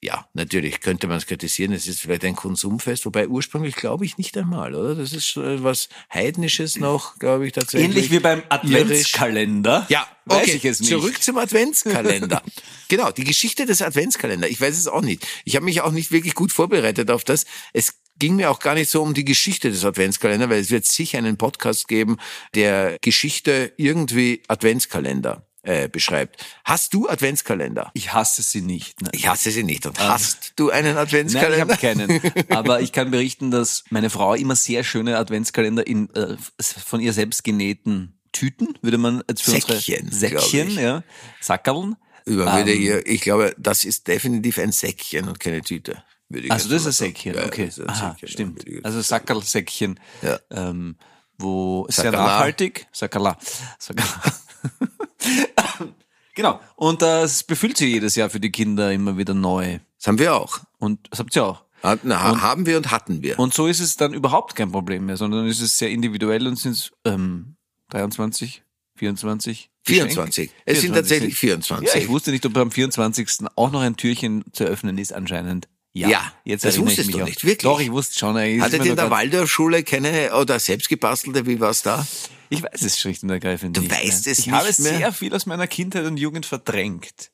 [0.00, 4.16] ja, natürlich könnte man es kritisieren, es ist vielleicht ein Konsumfest, wobei ursprünglich glaube ich
[4.16, 4.94] nicht einmal, oder?
[4.94, 7.90] Das ist äh, was Heidnisches noch, glaube ich, tatsächlich.
[7.90, 8.42] Ähnlich wie beim.
[8.48, 9.86] Adventskalender.
[9.88, 10.56] Ja, weiß okay.
[10.56, 10.90] ich es nicht.
[10.90, 12.42] Zurück zum Adventskalender.
[12.88, 14.50] genau, die Geschichte des Adventskalenders.
[14.50, 15.26] Ich weiß es auch nicht.
[15.44, 17.44] Ich habe mich auch nicht wirklich gut vorbereitet auf das.
[17.72, 20.86] Es ging mir auch gar nicht so um die Geschichte des Adventskalenders, weil es wird
[20.86, 22.18] sicher einen Podcast geben,
[22.54, 26.44] der Geschichte irgendwie Adventskalender äh, beschreibt.
[26.64, 27.90] Hast du Adventskalender?
[27.94, 29.00] Ich hasse sie nicht.
[29.02, 29.10] Nein.
[29.14, 29.86] Ich hasse sie nicht.
[29.86, 31.54] Und hast du einen Nein, Adventskalender?
[31.56, 32.20] ich habe keinen.
[32.56, 37.12] Aber ich kann berichten, dass meine Frau immer sehr schöne Adventskalender in äh, von ihr
[37.12, 41.02] selbst genähten Tüten, würde man jetzt für Säckchen, unsere Säckchen, ja,
[41.40, 41.96] Sackerln.
[42.24, 46.02] Würde Ähm, hier, ich glaube, das ist definitiv ein Säckchen und keine Tüte.
[46.28, 47.06] Würde ich Also das ist ein.
[47.08, 47.70] Säckchen, Ja, okay.
[47.78, 48.64] ein Aha, Säckchen, stimmt.
[48.84, 49.00] Also.
[49.00, 50.38] Sackerlsäckchen, Ja.
[50.50, 50.96] ähm,
[51.38, 52.86] wo ist sehr nachhaltig.
[52.92, 53.38] Sackerla.
[53.78, 54.22] Sackerla.
[56.34, 56.60] genau.
[56.76, 59.78] Und das befüllt sie jedes Jahr für die Kinder immer wieder neu.
[59.98, 60.60] Das haben wir auch.
[60.78, 61.64] Und das habt ihr auch.
[61.82, 63.38] Hat- Na, ha- haben wir und hatten wir.
[63.38, 66.56] Und so ist es dann überhaupt kein Problem mehr, sondern es ist sehr individuell und
[66.58, 67.54] sind es ähm,
[67.90, 68.62] 23,
[68.96, 69.70] 24?
[69.84, 70.50] 24.
[70.66, 71.88] Es sind tatsächlich 24.
[71.88, 73.28] Ja, ich wusste nicht, ob am 24.
[73.54, 75.68] auch noch ein Türchen zu öffnen ist anscheinend.
[75.94, 77.26] Ja, Ja, jetzt das erinnere ich wusstest du auch.
[77.26, 77.62] nicht, wirklich?
[77.62, 78.36] Doch, ich wusste schon.
[78.36, 82.06] ist Hattet ihr in der Waldorfschule keine oder selbstgebastelte, wie war's da?
[82.50, 83.90] Ich weiß es schlicht und ergreifend Du nicht.
[83.92, 84.32] weißt mehr.
[84.32, 84.74] es ich nicht habe mehr?
[84.74, 87.30] sehr viel aus meiner Kindheit und Jugend verdrängt.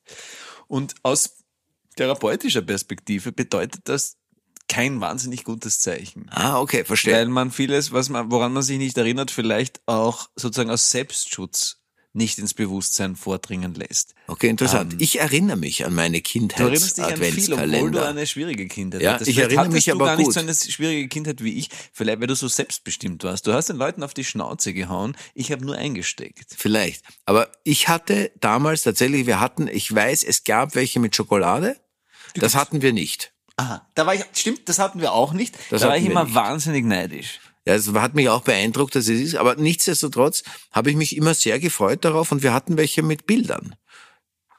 [0.67, 1.37] Und aus
[1.95, 4.17] therapeutischer Perspektive bedeutet das
[4.67, 6.27] kein wahnsinnig gutes Zeichen.
[6.31, 7.13] Ah, okay, verstehe.
[7.13, 11.77] Weil man vieles, was man, woran man sich nicht erinnert, vielleicht auch sozusagen aus Selbstschutz
[12.15, 14.15] nicht ins Bewusstsein vordringen lässt.
[14.27, 14.95] Okay, interessant.
[14.99, 18.67] ich erinnere mich an meine ähm, Du erinnerst dich an viel, obwohl du eine schwierige
[18.67, 19.29] Kindheit Ja, hattest.
[19.29, 20.33] ich Vielleicht erinnere mich du aber gar nicht gut.
[20.33, 23.45] so eine schwierige Kindheit wie ich, vielleicht weil du so selbstbestimmt warst.
[23.47, 26.55] Du hast den Leuten auf die Schnauze gehauen, ich habe nur eingesteckt.
[26.57, 27.03] Vielleicht.
[27.25, 31.75] Aber ich hatte damals tatsächlich, wir hatten, ich weiß, es gab welche mit Schokolade.
[32.35, 33.31] Das hatten wir nicht.
[33.57, 35.55] Aha, da war ich, stimmt, das hatten wir auch nicht.
[35.69, 36.35] Das da war ich immer nicht.
[36.35, 37.39] wahnsinnig neidisch.
[37.65, 39.35] Ja, es hat mich auch beeindruckt, dass es ist.
[39.35, 43.75] Aber nichtsdestotrotz habe ich mich immer sehr gefreut darauf und wir hatten welche mit Bildern.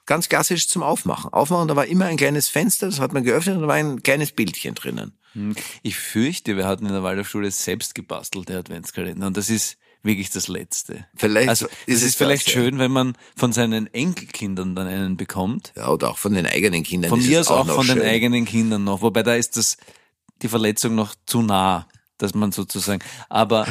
[0.06, 1.32] Ganz klassisch zum Aufmachen.
[1.32, 4.02] Aufmachen, da war immer ein kleines Fenster, das hat man geöffnet und da war ein
[4.02, 5.18] kleines Bildchen drinnen.
[5.32, 10.30] Hm, Ich fürchte, wir hatten in der Waldorfschule selbst gebastelte Adventskalender und das ist wirklich
[10.30, 11.06] das Letzte.
[11.16, 12.60] Vielleicht also, ist es ist vielleicht das, ja.
[12.60, 15.72] schön, wenn man von seinen Enkelkindern dann einen bekommt.
[15.76, 17.10] Ja, oder auch von den eigenen Kindern.
[17.10, 17.96] Von mir aus auch noch von schön.
[17.96, 19.76] den eigenen Kindern noch, wobei da ist das
[20.42, 21.88] die Verletzung noch zu nah,
[22.18, 23.02] dass man sozusagen.
[23.28, 23.66] Aber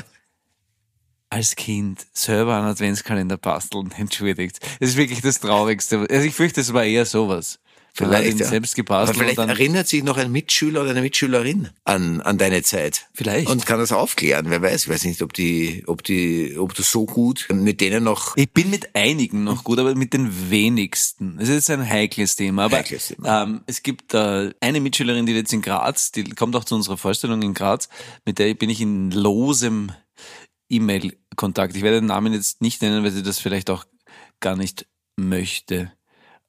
[1.30, 4.60] als Kind selber einen Adventskalender basteln, entschuldigt.
[4.80, 6.06] Das ist wirklich das Traurigste.
[6.10, 7.60] Also ich fürchte, es war eher sowas.
[8.02, 8.46] Ihn ja.
[8.46, 12.22] selbst Aber gebastelt vielleicht und dann, erinnert sich noch ein Mitschüler oder eine Mitschülerin an,
[12.22, 13.08] an deine Zeit.
[13.14, 13.50] Vielleicht.
[13.50, 14.50] Und kann das aufklären.
[14.50, 18.04] Wer weiß, ich weiß nicht, ob die, ob die, ob du so gut mit denen
[18.04, 21.38] noch, Ich bin mit einigen noch gut, aber mit den wenigsten.
[21.38, 22.66] Das ist ein heikles Thema.
[22.66, 23.44] Aber Heikles Thema.
[23.44, 26.98] Ähm, es gibt äh, eine Mitschülerin, die jetzt in Graz, die kommt auch zu unserer
[26.98, 27.90] Vorstellung in Graz,
[28.26, 29.92] mit der bin ich in losem
[30.70, 31.76] E-Mail-Kontakt.
[31.76, 33.86] Ich werde den Namen jetzt nicht nennen, weil sie das vielleicht auch
[34.40, 35.92] gar nicht möchte.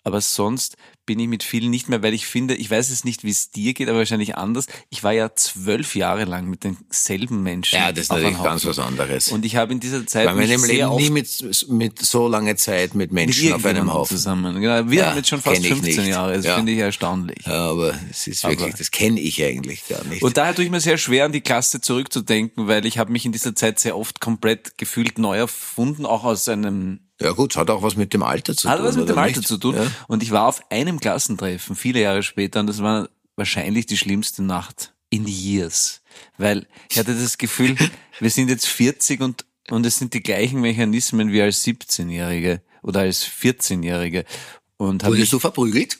[0.02, 3.24] aber sonst bin ich mit vielen nicht mehr, weil ich finde, ich weiß es nicht,
[3.24, 4.66] wie es dir geht, aber wahrscheinlich anders.
[4.90, 7.76] Ich war ja zwölf Jahre lang mit denselben Menschen.
[7.76, 9.28] Ja, das ist natürlich ganz was anderes.
[9.28, 11.68] Und ich habe in dieser Zeit Weil man mich im sehr Leben oft nie mit,
[11.70, 14.16] mit so lange Zeit mit mit Menschen auf einem Haufen.
[14.16, 14.60] zusammen.
[14.60, 16.08] Genau, wir Ja, haben jetzt schon fast kenn ich 15 nicht.
[16.10, 16.34] Jahre.
[16.36, 16.56] Das Ja.
[16.56, 17.46] finde ich erstaunlich.
[17.46, 20.22] Ja, aber es ist wirklich, Aber- das kenne ich eigentlich gar nicht.
[20.24, 23.24] Und daher tue ich mir sehr schwer, an die Klasse zurückzudenken, weil ich habe mich
[23.24, 27.56] in dieser Zeit sehr oft komplett gefühlt neu erfunden, auch aus einem ja gut, es
[27.56, 28.86] hat auch was mit dem Alter zu hat tun.
[28.86, 29.48] was mit dem Alter nicht?
[29.48, 29.74] zu tun.
[29.74, 29.86] Ja.
[30.08, 34.42] Und ich war auf einem Klassentreffen viele Jahre später und das war wahrscheinlich die schlimmste
[34.42, 36.02] Nacht in years.
[36.38, 37.76] Weil ich hatte das Gefühl,
[38.20, 43.00] wir sind jetzt 40 und, und es sind die gleichen Mechanismen wie als 17-Jährige oder
[43.00, 44.24] als 14-Jährige.
[44.76, 45.98] Und Wurdest du verprügelt?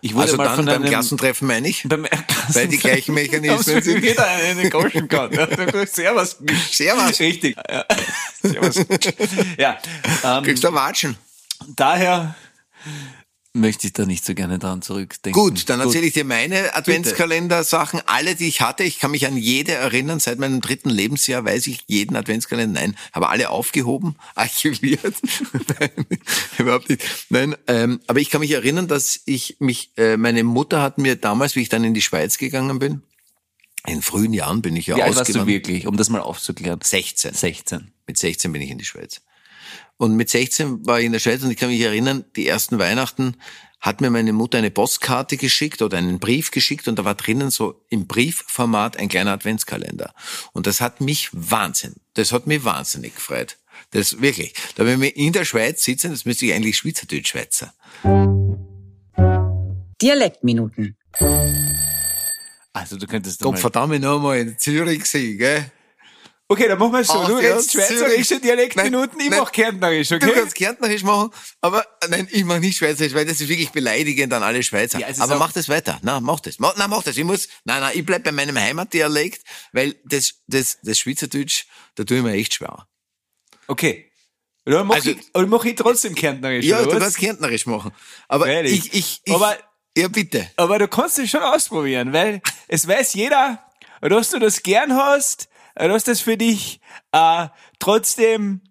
[0.00, 1.84] Ich wurde Also mal dann von beim einem, Klassentreffen meine ich?
[1.88, 2.06] beim
[2.48, 4.02] Weil die gleichen Mechanismen sind.
[4.02, 5.32] jeder einen Goschen kann.
[5.32, 5.46] Ja,
[5.86, 6.38] Servus.
[6.70, 7.20] Servus.
[7.20, 7.56] Richtig.
[7.70, 7.84] Ja.
[8.42, 8.84] Servus.
[9.58, 9.78] Ja.
[10.24, 11.16] Ähm, Kriegst du Watschen?
[11.76, 12.34] daher
[13.58, 15.40] möchte ich da nicht so gerne dran zurückdenken.
[15.40, 18.84] Gut, dann erzähle ich dir meine Adventskalender-Sachen, alle, die ich hatte.
[18.84, 20.20] Ich kann mich an jede erinnern.
[20.20, 22.80] Seit meinem dritten Lebensjahr weiß ich jeden Adventskalender.
[22.80, 25.14] Nein, habe alle aufgehoben, archiviert.
[25.78, 25.90] Nein,
[26.58, 27.04] überhaupt nicht.
[27.28, 31.16] Nein, ähm, aber ich kann mich erinnern, dass ich mich, äh, meine Mutter hat mir
[31.16, 33.02] damals, wie ich dann in die Schweiz gegangen bin,
[33.86, 36.80] in frühen Jahren bin ich ja Wie alt warst du wirklich, um das mal aufzuklären?
[36.82, 37.34] 16.
[37.34, 37.92] 16.
[38.06, 39.20] Mit 16 bin ich in die Schweiz.
[39.98, 42.78] Und mit 16 war ich in der Schweiz und ich kann mich erinnern, die ersten
[42.78, 43.36] Weihnachten
[43.80, 47.50] hat mir meine Mutter eine Postkarte geschickt oder einen Brief geschickt und da war drinnen
[47.50, 50.14] so im Briefformat ein kleiner Adventskalender.
[50.52, 53.56] Und das hat mich Wahnsinn, das hat mich wahnsinnig gefreut.
[53.90, 54.54] Das wirklich.
[54.74, 57.72] Da wenn wir in der Schweiz sitzen, das müsste ich eigentlich Schweizerdeutsch-Schweizer.
[60.00, 60.96] Dialektminuten.
[62.72, 63.60] Also du könntest Gott mal...
[63.60, 65.72] verdammt nochmal in Zürich gewesen, gell?
[66.50, 67.12] Okay, dann machen wir es so.
[67.20, 68.40] Ach, Du redest schweizerische.
[68.40, 69.40] Dialektminuten, ich nein.
[69.40, 70.32] mach kärntnerisch, Du okay?
[70.32, 71.30] kannst Kärntnerisch machen,
[71.60, 74.98] aber äh, nein, ich mach nicht Schweizerisch, weil das ist wirklich beleidigend an alle Schweizer.
[74.98, 75.98] Ja, aber mach das weiter.
[76.02, 76.58] Na, mach das.
[76.58, 77.18] Ma, na, mach das.
[77.18, 81.64] Ich muss, nein, nein, ich bleib bei meinem Heimatdialekt, weil das, das, das Schweizerdeutsch,
[81.96, 82.86] da tue ich mir echt schwer.
[83.66, 84.10] Okay.
[84.66, 86.98] Oder mach, Also- ich, oder mach ich trotzdem kärntnerisch, Ja, du was?
[86.98, 87.92] kannst Kärntnerisch machen.
[88.26, 88.72] Aber Freilich.
[88.86, 89.56] ich, ich, ich, Aber-
[89.96, 90.50] ja, bitte.
[90.56, 93.62] Aber du kannst es schon ausprobieren, weil es weiß jeder,
[94.00, 95.48] dass du das gern hast,
[95.86, 96.80] dass das für dich
[97.12, 97.46] äh,
[97.78, 98.62] trotzdem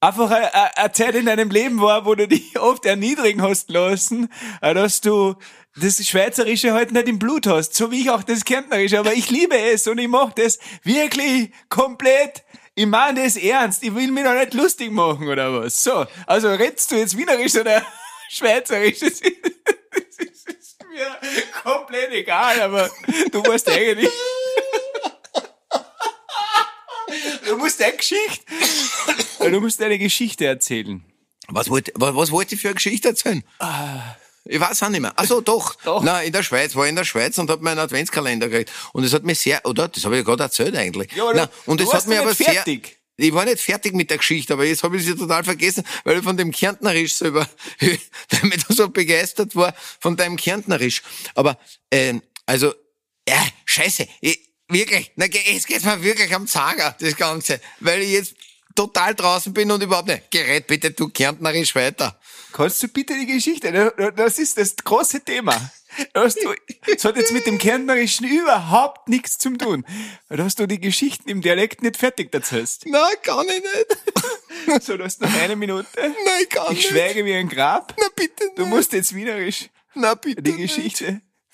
[0.00, 3.70] einfach eine, eine- eine Zeit in deinem Leben war, wo du dich oft erniedrigen hast
[3.70, 4.28] lassen,
[4.60, 5.36] äh, dass du
[5.80, 9.30] das Schweizerische halt nicht im Blut hast, so wie ich auch das Kärntnerische, aber ich
[9.30, 12.42] liebe es und ich mache das wirklich komplett,
[12.74, 15.82] ich meine das ernst, ich will mich doch nicht lustig machen oder was.
[15.84, 17.82] So, also redst du jetzt Wienerisch oder
[18.30, 18.98] Schweizerisch?
[19.00, 21.06] Das ist, das ist mir
[21.62, 22.90] komplett egal, aber
[23.30, 24.10] du musst eigentlich...
[27.46, 28.44] Du musst deine Geschichte,
[29.40, 31.04] du musst deine Geschichte erzählen.
[31.48, 33.42] Was wollte, was, was wollte ich für eine Geschichte erzählen?
[34.44, 35.12] Ich weiß auch nicht mehr.
[35.16, 35.76] Ach so, doch.
[35.80, 35.84] Ah.
[35.84, 36.02] Doch.
[36.02, 38.72] Na, in der Schweiz, war ich in der Schweiz und habe meinen Adventskalender gekriegt.
[38.92, 39.88] Und es hat mir sehr, oder?
[39.88, 41.12] Das habe ich ja gerade erzählt eigentlich.
[41.12, 42.98] Ja, aber Na, du- und du es warst hat mir aber nicht sehr, fertig.
[43.16, 46.18] ich war nicht fertig mit der Geschichte, aber jetzt habe ich sie total vergessen, weil
[46.18, 47.48] ich von dem Kärntnerisch selber,
[48.30, 51.02] damit ich so begeistert war von deinem Kärntnerisch.
[51.34, 51.58] Aber,
[51.90, 52.72] ähm, also,
[53.28, 58.02] ja, scheiße, ich, wirklich, na, ge- jetzt geht's mir wirklich am Zager, das Ganze, weil
[58.02, 58.34] ich jetzt
[58.74, 60.30] total draußen bin und überhaupt nicht.
[60.30, 62.18] Gerät bitte du Kärntnerisch weiter.
[62.52, 63.92] Kannst du bitte die Geschichte?
[64.16, 65.70] Das ist das große Thema.
[66.14, 66.54] Du,
[66.86, 69.84] das hat jetzt mit dem Kärntnerischen überhaupt nichts zu tun.
[70.30, 72.86] Da hast du die Geschichten im Dialekt nicht fertig erzählst.
[72.86, 74.82] Nein, kann ich nicht.
[74.84, 75.88] So, du hast noch eine Minute.
[75.96, 76.88] Nein, kann Ich nicht.
[76.90, 77.94] schweige wie ein Grab.
[77.98, 78.70] Na bitte Du nicht.
[78.70, 81.04] musst jetzt wienerisch Na bitte die nicht.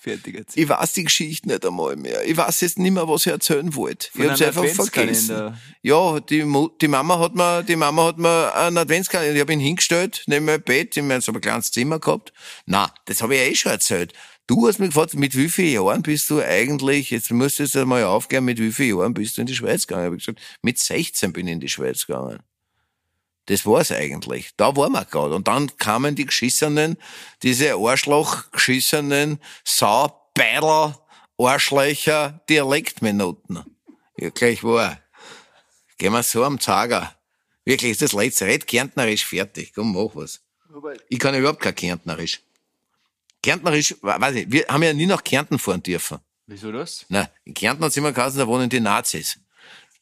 [0.01, 0.63] Fertig erzählen.
[0.63, 2.25] Ich weiß die Geschichte nicht einmal mehr.
[2.25, 4.07] Ich weiß jetzt nicht mehr, was ich erzählen wollte.
[4.13, 5.57] Ich Von habe einem einfach vergessen.
[5.81, 9.59] Ja, die, die Mama hat mir, die Mama hat mir einen Adventskalender, ich habe ihn
[9.59, 12.31] hingestellt, neben mein Bett, ich mein so ein kleines Zimmer gehabt.
[12.65, 14.13] Na, das habe ich ja eh schon erzählt.
[14.47, 17.75] Du hast mich gefragt, mit wie vielen Jahren bist du eigentlich, jetzt musst du jetzt
[17.75, 20.13] einmal aufklären, mit wie vielen Jahren bist du in die Schweiz gegangen?
[20.13, 22.39] Ich gesagt, mit 16 bin ich in die Schweiz gegangen.
[23.49, 24.51] Das war's eigentlich.
[24.57, 25.33] Da waren wir gerade.
[25.33, 26.97] Und dann kamen die geschissenen,
[27.41, 30.95] diese Arschloch geschissenen Sau, Beidel,
[31.39, 33.63] Arschlöcher, Dialektminuten.
[34.17, 34.99] Ja, gleich war.
[35.97, 37.15] Gehen wir so am Zager.
[37.65, 38.45] Wirklich, ist das letzte.
[38.45, 39.73] Red Kärntnerisch fertig.
[39.73, 40.41] Komm, mach was.
[41.09, 42.41] Ich kann überhaupt kein Kärntnerisch.
[43.41, 46.19] Kärntnerisch, weiß ich, wir haben ja nie nach Kärnten fahren dürfen.
[46.45, 47.03] Wieso das?
[47.09, 49.39] Na, in Kärnten hat's immer geheißen, da wohnen die Nazis.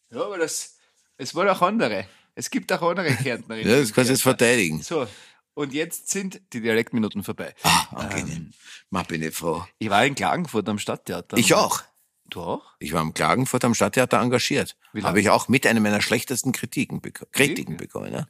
[0.10, 0.76] Ja, aber das,
[1.18, 2.08] es waren auch andere.
[2.38, 3.68] Es gibt auch andere Kärntnerinnen.
[3.68, 4.84] Ja, das kannst du jetzt verteidigen.
[4.84, 5.08] So,
[5.56, 7.56] und jetzt sind die Dialektminuten vorbei.
[7.64, 8.52] Ah, angenehm.
[8.92, 9.66] Ma, bin ich froh.
[9.80, 11.36] Ich war in Klagenfurt am Stadttheater.
[11.38, 11.82] Ich auch.
[12.30, 12.64] Du auch?
[12.78, 14.78] Ich war am Klagenfurt am Stadttheater engagiert.
[15.02, 18.14] Habe ich auch mit einer meiner schlechtesten Kritiken beko Kritiken bekommen.
[18.14, 18.28] Ja?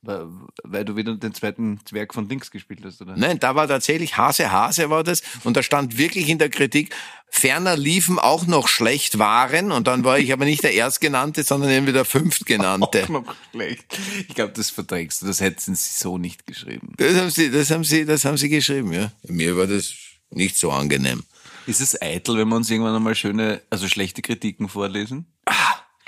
[0.00, 3.16] Weil, du wieder den zweiten Zwerg von links gespielt hast, oder?
[3.16, 6.94] Nein, da war tatsächlich Hase Hase war das und da stand wirklich in der Kritik,
[7.28, 11.70] ferner liefen auch noch schlecht waren und dann war ich aber nicht der Erstgenannte, sondern
[11.70, 13.04] irgendwie der Fünftgenannte.
[13.04, 13.98] Auch noch schlecht.
[14.28, 15.26] Ich glaube, das verträgst du.
[15.26, 16.94] Das hätten sie so nicht geschrieben.
[16.96, 19.10] Das haben sie, das haben sie, das haben sie geschrieben, ja.
[19.26, 19.92] Mir war das
[20.30, 21.24] nicht so angenehm.
[21.66, 25.26] Ist es eitel, wenn wir uns irgendwann einmal schöne, also schlechte Kritiken vorlesen?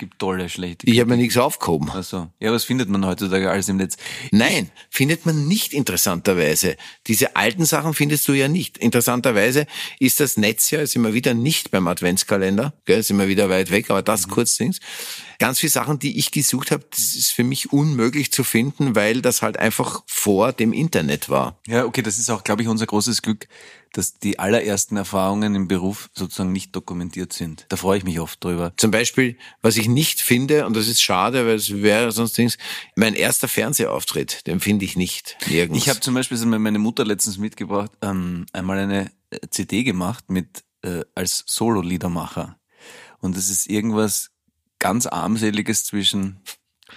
[0.01, 1.91] Gibt tolle schlechte Ich habe mir nichts aufgehoben.
[1.91, 3.97] Also, ja, was findet man heutzutage alles im Netz?
[4.31, 6.75] Nein, findet man nicht interessanterweise.
[7.05, 8.79] Diese alten Sachen findest du ja nicht.
[8.79, 9.67] Interessanterweise
[9.99, 13.69] ist das Netz ja, ist immer wieder nicht beim Adventskalender, gell, ist immer wieder weit
[13.69, 14.79] weg, aber das kurz Dings.
[15.41, 19.23] Ganz viele Sachen, die ich gesucht habe, das ist für mich unmöglich zu finden, weil
[19.23, 21.57] das halt einfach vor dem Internet war.
[21.65, 23.47] Ja, okay, das ist auch, glaube ich, unser großes Glück,
[23.91, 27.65] dass die allerersten Erfahrungen im Beruf sozusagen nicht dokumentiert sind.
[27.69, 28.73] Da freue ich mich oft drüber.
[28.77, 32.59] Zum Beispiel, was ich nicht finde, und das ist schade, weil es wäre sonst Dings,
[32.95, 35.37] mein erster Fernsehauftritt, den finde ich nicht.
[35.49, 35.81] Nirgends.
[35.81, 39.81] Ich habe zum Beispiel, das hat meine Mutter letztens mitgebracht, ähm, einmal eine äh, CD
[39.81, 42.59] gemacht mit äh, als Solo-Liedermacher.
[43.21, 44.30] Und das ist irgendwas
[44.81, 46.41] ganz armseliges zwischen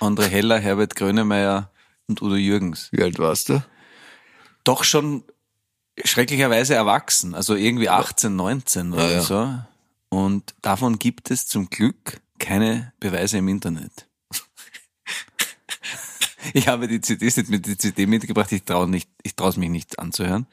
[0.00, 1.70] André Heller, Herbert Grönemeyer
[2.08, 2.88] und Udo Jürgens.
[2.90, 3.62] Wie alt warst du?
[4.64, 5.22] Doch schon
[6.02, 9.20] schrecklicherweise erwachsen, also irgendwie 18, 19 oder Ah, ja.
[9.20, 9.58] so.
[10.08, 14.08] Und davon gibt es zum Glück keine Beweise im Internet.
[16.52, 19.56] Ich habe die CDs nicht mit die CD mitgebracht, ich traue nicht, ich traue es
[19.56, 20.46] mich nicht anzuhören.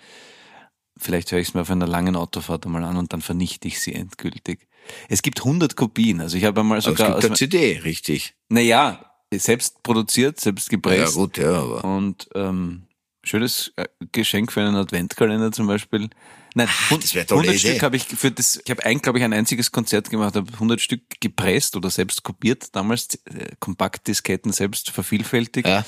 [0.97, 3.81] Vielleicht höre ich es mir auf einer langen Autofahrt einmal an und dann vernichte ich
[3.81, 4.67] sie endgültig.
[5.09, 8.33] Es gibt 100 Kopien, also ich habe einmal Aber es sogar gibt eine CD, richtig.
[8.49, 11.15] naja, selbst produziert, selbst Ja gepresst.
[11.15, 11.83] gut, ja, aber.
[11.85, 12.83] Und ähm,
[13.23, 16.09] schönes äh, Geschenk für einen Adventkalender zum Beispiel.
[16.53, 17.03] Nein, tolle
[17.43, 17.57] 100 Idee.
[17.57, 18.59] Stück habe ich für das.
[18.63, 22.23] Ich habe ein, glaube ich, ein einziges Konzert gemacht, habe 100 Stück gepresst oder selbst
[22.23, 22.75] kopiert.
[22.75, 25.67] Damals äh, Kompaktdisketten selbst vervielfältigt.
[25.67, 25.85] Ja.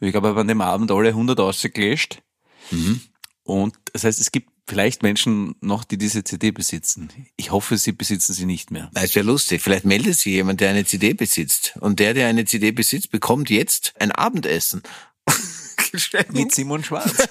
[0.00, 2.20] Und ich glaube, habe an dem Abend alle 100 ausgelöscht.
[2.70, 3.00] Mhm.
[3.44, 7.10] Und das heißt, es gibt vielleicht Menschen noch, die diese CD besitzen.
[7.36, 8.90] Ich hoffe, sie besitzen sie nicht mehr.
[8.94, 9.62] Na, Es wäre lustig.
[9.62, 11.74] Vielleicht meldet sich jemand, der eine CD besitzt.
[11.80, 14.82] Und der, der eine CD besitzt, bekommt jetzt ein Abendessen.
[15.92, 16.32] Geschenkt.
[16.32, 17.12] Mit Simon Schwarz.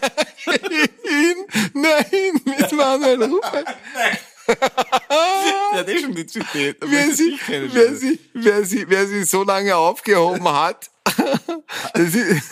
[1.73, 3.67] Nein, mit Manuel Rupert.
[5.73, 6.75] Der hat eh schon die CD.
[6.81, 10.89] Wer sie, wer, sie, wer, sie, wer sie so lange aufgehoben hat.
[11.93, 12.43] Das ist,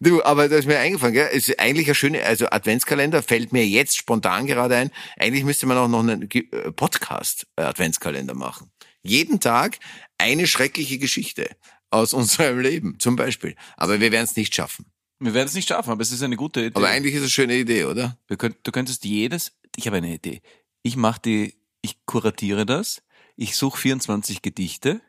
[0.00, 1.28] du, aber das ist mir eingefallen, gell?
[1.32, 4.90] Es ist eigentlich eine schöne, also Adventskalender fällt mir jetzt spontan gerade ein.
[5.18, 6.42] Eigentlich müsste man auch noch einen äh,
[6.72, 8.70] Podcast-Adventskalender machen.
[9.02, 9.78] Jeden Tag
[10.18, 11.48] eine schreckliche Geschichte
[11.90, 13.56] aus unserem Leben, zum Beispiel.
[13.76, 14.86] Aber wir werden es nicht schaffen.
[15.18, 16.76] Wir werden es nicht schaffen, aber es ist eine gute Idee.
[16.76, 18.18] Aber eigentlich ist es eine schöne Idee, oder?
[18.38, 20.42] Könnt, du könntest jedes, ich habe eine Idee.
[20.82, 23.02] Ich mache die, ich kuratiere das,
[23.36, 25.00] ich suche 24 Gedichte,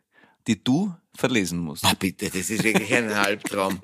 [0.47, 1.85] die du verlesen musst.
[1.85, 3.81] Ah, bitte, das ist wirklich ein Albtraum.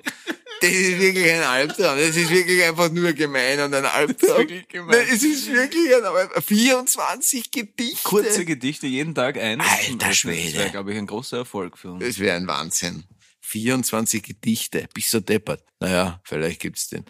[0.60, 1.96] Das ist wirklich ein Albtraum.
[1.96, 4.38] Das ist wirklich einfach nur gemein und ein Albtraum.
[4.38, 4.98] wirklich gemein.
[4.98, 6.42] Nein, es ist wirklich ein Albtraum.
[6.42, 8.02] 24 Gedichte.
[8.04, 9.66] Kurze Gedichte, jeden Tag eines.
[9.66, 10.58] Alter Das Schwede.
[10.58, 12.04] wäre, glaube ich, ein großer Erfolg für uns.
[12.04, 13.04] Das wäre ein Wahnsinn.
[13.40, 14.86] 24 Gedichte.
[14.92, 15.64] Bist so deppert.
[15.80, 17.04] Naja, vielleicht gibt's den.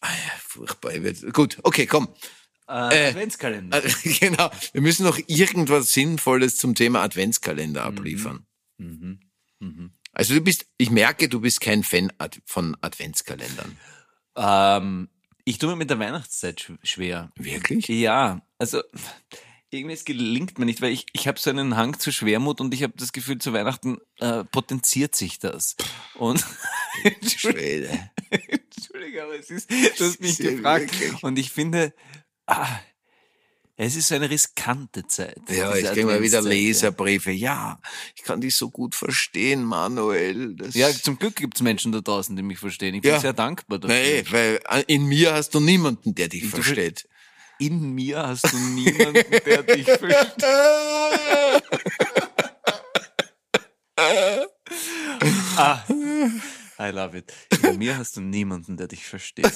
[0.00, 0.92] Ah ja, furchtbar.
[1.32, 2.08] Gut, okay, komm.
[2.68, 3.84] Äh, Adventskalender.
[3.84, 4.50] Äh, Genau.
[4.72, 8.46] Wir müssen noch irgendwas Sinnvolles zum Thema Adventskalender abliefern.
[10.12, 12.12] Also du bist, ich merke, du bist kein Fan
[12.44, 13.76] von Adventskalendern.
[14.36, 15.08] Ähm,
[15.44, 17.30] ich tue mir mit der Weihnachtszeit sch schwer.
[17.36, 17.86] Wirklich?
[17.88, 18.82] Ja, also
[19.70, 22.72] irgendwie es gelingt mir nicht, weil ich, ich habe so einen Hang zu Schwermut und
[22.74, 25.76] ich habe das Gefühl, zu Weihnachten äh, potenziert sich das.
[26.14, 26.44] Und
[27.36, 28.10] Schwede.
[28.30, 30.98] Entschuldige, aber es ist, du hast mich gefragt.
[31.00, 31.92] wirklich- Und ich finde,
[32.46, 32.80] ah,
[33.78, 35.36] es ist eine riskante Zeit.
[35.50, 37.30] Ja, ich kriege mal wieder Leserbriefe.
[37.30, 37.78] Ja,
[38.14, 40.54] ich kann dich so gut verstehen, Manuel.
[40.56, 40.88] Das Ja.
[40.88, 42.94] ja, zum Glück gibt's Menschen da draußen, die mich verstehen.
[42.94, 43.20] Ich bin Ja.
[43.20, 43.94] sehr dankbar dafür.
[43.94, 47.06] Nee, weil in mir hast du niemanden, der dich versteht.
[47.58, 50.44] In mir hast du niemanden, der dich versteht.
[55.56, 55.82] ah,
[56.78, 57.32] I love it.
[57.62, 59.46] In mir hast du niemanden, der dich versteht.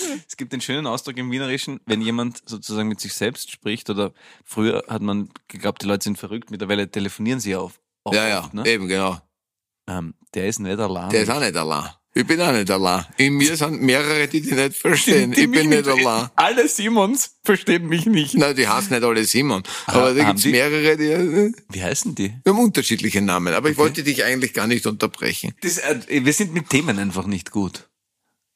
[0.28, 4.12] es gibt den schönen Ausdruck im Wienerischen, wenn jemand sozusagen mit sich selbst spricht oder
[4.44, 7.80] früher hat man geglaubt, die Leute sind verrückt, mittlerweile telefonieren sie auf.
[8.04, 8.66] auch Ja, ja, ne?
[8.66, 9.20] eben genau.
[9.88, 11.10] ähm, der ist nicht allein.
[11.10, 11.90] Der ist auch nicht allein.
[12.14, 13.06] Ich bin auch nicht allein.
[13.16, 15.32] In mir sind mehrere, die dich nicht verstehen.
[15.32, 16.28] ich bin nicht allein.
[16.34, 18.34] Alle Simons verstehen mich nicht.
[18.34, 19.62] Nein, die heißen nicht alle Simon.
[19.86, 20.50] Aber da gibt's die?
[20.50, 22.28] mehrere, die, äh, Wie heißen die?
[22.28, 23.54] die haben unterschiedliche Namen.
[23.54, 25.54] Aber ich wollte dich eigentlich gar nicht unterbrechen.
[25.62, 27.88] Das, äh, wir sind mit Themen einfach nicht gut.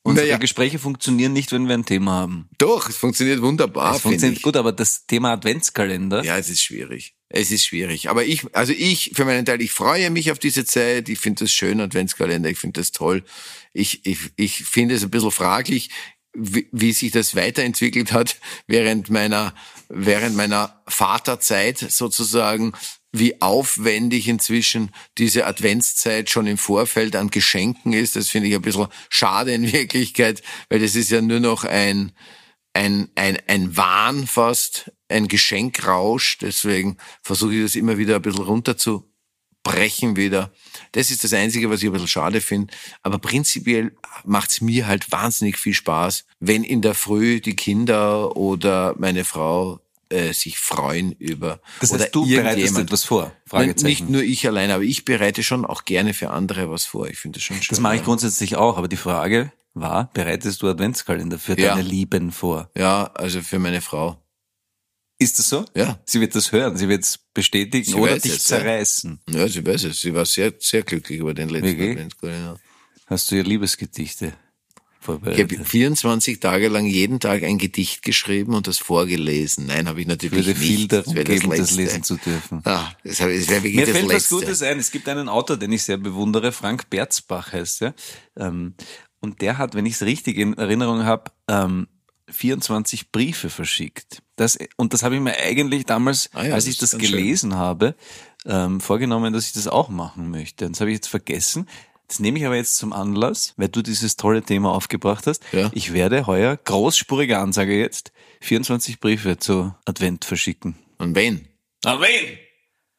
[0.07, 0.39] Unsere Naja.
[0.39, 2.49] Gespräche funktionieren nicht, wenn wir ein Thema haben.
[2.59, 4.43] Doch, es funktioniert wunderbar, es funktioniert ich.
[4.43, 7.15] gut, aber das Thema Adventskalender, Ja, es ist schwierig.
[7.29, 8.09] Es ist schwierig.
[8.09, 11.09] Aber ich, also ich, für meinen Teil, ich freue mich auf diese Zeit.
[11.09, 12.49] Ich finde das schön, Adventskalender.
[12.49, 13.25] Ich finde das toll.
[13.73, 15.91] Ich, ich, ich finde es ein bisschen fraglich,
[16.33, 18.37] wie, wie sich das weiterentwickelt hat
[18.69, 19.55] während meiner,
[19.89, 22.73] während meiner Vaterzeit sozusagen,
[23.19, 28.17] wie aufwendig inzwischen diese Adventszeit schon im Vorfeld an Geschenken ist.
[28.17, 32.13] Das finde ich ein bisschen schade in Wirklichkeit, weil das ist ja nur noch ein,
[32.75, 36.39] ein, ein, ein Wahn fast, ein Geschenkrausch.
[36.39, 40.53] Deswegen versuche ich das immer wieder ein bisschen runterzubrechen wieder.
[40.93, 42.73] Das ist das Einzige, was ich ein bisschen schade finde.
[43.03, 48.95] Aber prinzipiell macht's mir halt wahnsinnig viel Spaß, wenn in der Früh die Kinder oder
[48.99, 53.33] meine Frau äh, sich freuen über Das oder heißt, du bereitest etwas vor?
[53.47, 53.87] Fragezeichen.
[53.87, 57.09] nicht nur ich allein, aber ich bereite schon auch gerne für andere was vor.
[57.09, 57.67] Ich finde das schon schön.
[57.71, 58.05] Das mache ich ja.
[58.07, 61.75] grundsätzlich auch, aber die Frage war, bereitest du Adventskalender für Ja.
[61.75, 62.71] deine Lieben vor?
[62.77, 64.23] Ja, also für meine Frau.
[65.19, 65.65] Ist das so?
[65.75, 65.99] Ja.
[66.05, 68.59] Sie wird das hören, sie wird es bestätigen Sie oder dich es, ja.
[68.59, 69.21] zerreißen.
[69.31, 70.01] Ja, sie weiß es.
[70.01, 71.69] Sie war sehr, sehr glücklich über den letzten?
[71.91, 72.61] Adventskalender.
[73.07, 74.35] Hast du ihr Liebesgedichte
[75.09, 79.67] Ich habe 24 Tage lang jeden Tag ein Gedicht geschrieben und das vorgelesen.
[79.67, 80.69] Nein, habe ich Ich natürlich würde nicht.
[80.69, 82.61] viel darum wäre geben, das, lesen zu dürfen.
[82.65, 84.35] Ah, das, das wäre wirklich Mir das fällt was Letzte.
[84.35, 84.79] Gutes ein.
[84.79, 87.95] Es gibt einen Autor, den ich sehr bewundere, Frank Berzbach heißt er.
[88.37, 88.75] Ähm,
[89.21, 91.89] und der hat, wenn ich es richtig in Erinnerung habe, ähm,
[92.29, 94.23] 24 Briefe verschickt.
[94.37, 97.05] Das, und das habe ich mir eigentlich damals, Ah ja, als das ich das ganz
[97.07, 97.13] schön.
[97.17, 97.95] gelesen habe,
[98.45, 100.67] ähm, vorgenommen, dass ich das auch machen möchte.
[100.67, 101.69] Und das habe ich jetzt vergessen.
[102.09, 105.43] Das nehme ich aber jetzt zum Anlass, weil du dieses tolle Thema aufgebracht hast.
[105.53, 105.71] Ja.
[105.75, 110.77] Ich werde heuer, großspurige Ansage jetzt, 24 Briefe zu Advent verschicken.
[110.99, 111.49] Und wen?
[111.85, 112.39] An wen?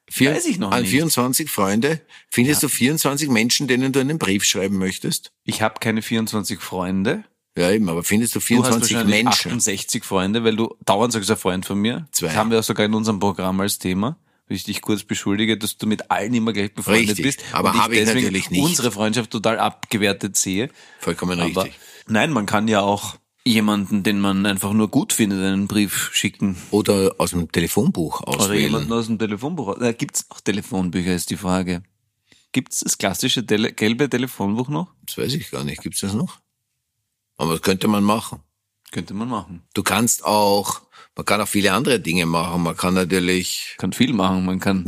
[0.10, 0.92] Vier, Weiß ich noch an nicht.
[0.92, 2.02] 24 Freunde?
[2.30, 5.32] Findest du 24 Menschen, denen du einen Brief schreiben möchtest?
[5.44, 7.26] Ich habe keine 24 Freunde.
[7.58, 9.52] Ja, eben, aber findest du Du hast 24 Menschen?
[9.52, 12.08] 68 Freunde, weil du dauernd sagst, ein Freund von mir.
[12.12, 12.28] Zwei.
[12.28, 14.18] Das haben wir auch sogar in unserem Programm als Thema.
[14.50, 17.44] Ich dich kurz beschuldige, dass du mit allen immer gleich befreundet Richtig, bist.
[17.54, 18.64] aber habe ich deswegen natürlich nicht.
[18.64, 20.70] unsere Freundschaft total abgewertet sehe.
[21.00, 21.80] Vollkommen Aber richtig.
[22.08, 26.58] nein, man kann ja auch jemanden, den man einfach nur gut findet, einen Brief schicken.
[26.72, 28.64] Oder aus dem Telefonbuch Oder auswählen.
[28.64, 29.78] jemanden aus dem Telefonbuch.
[29.80, 31.84] Da gibt's auch Telefonbücher, ist die Frage.
[32.54, 34.88] Gibt's das klassische Tele gelbe Telefonbuch noch?
[35.06, 35.82] Das weiß ich gar nicht.
[35.82, 36.40] Gibt's das noch?
[37.38, 38.40] Aber das könnte man machen.
[38.92, 39.64] Könnte man machen.
[39.74, 40.82] Du kannst auch,
[41.18, 42.64] man kann auch viele andere Dinge machen.
[42.64, 44.86] Man kann natürlich, Kann viel machen, man kann.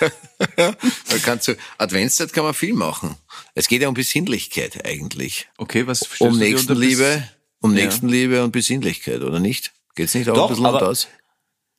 [0.56, 3.16] man kann zu Adventszeit kann man viel machen.
[3.54, 5.48] Es geht ja um Besinnlichkeit eigentlich.
[5.58, 7.28] Okay, was Um du Nächstenliebe,
[7.60, 7.84] um Ja.
[7.84, 9.72] Nächstenliebe und Besinnlichkeit, oder nicht?
[9.94, 11.08] Geht's nicht auch Doch, ein bisschen um das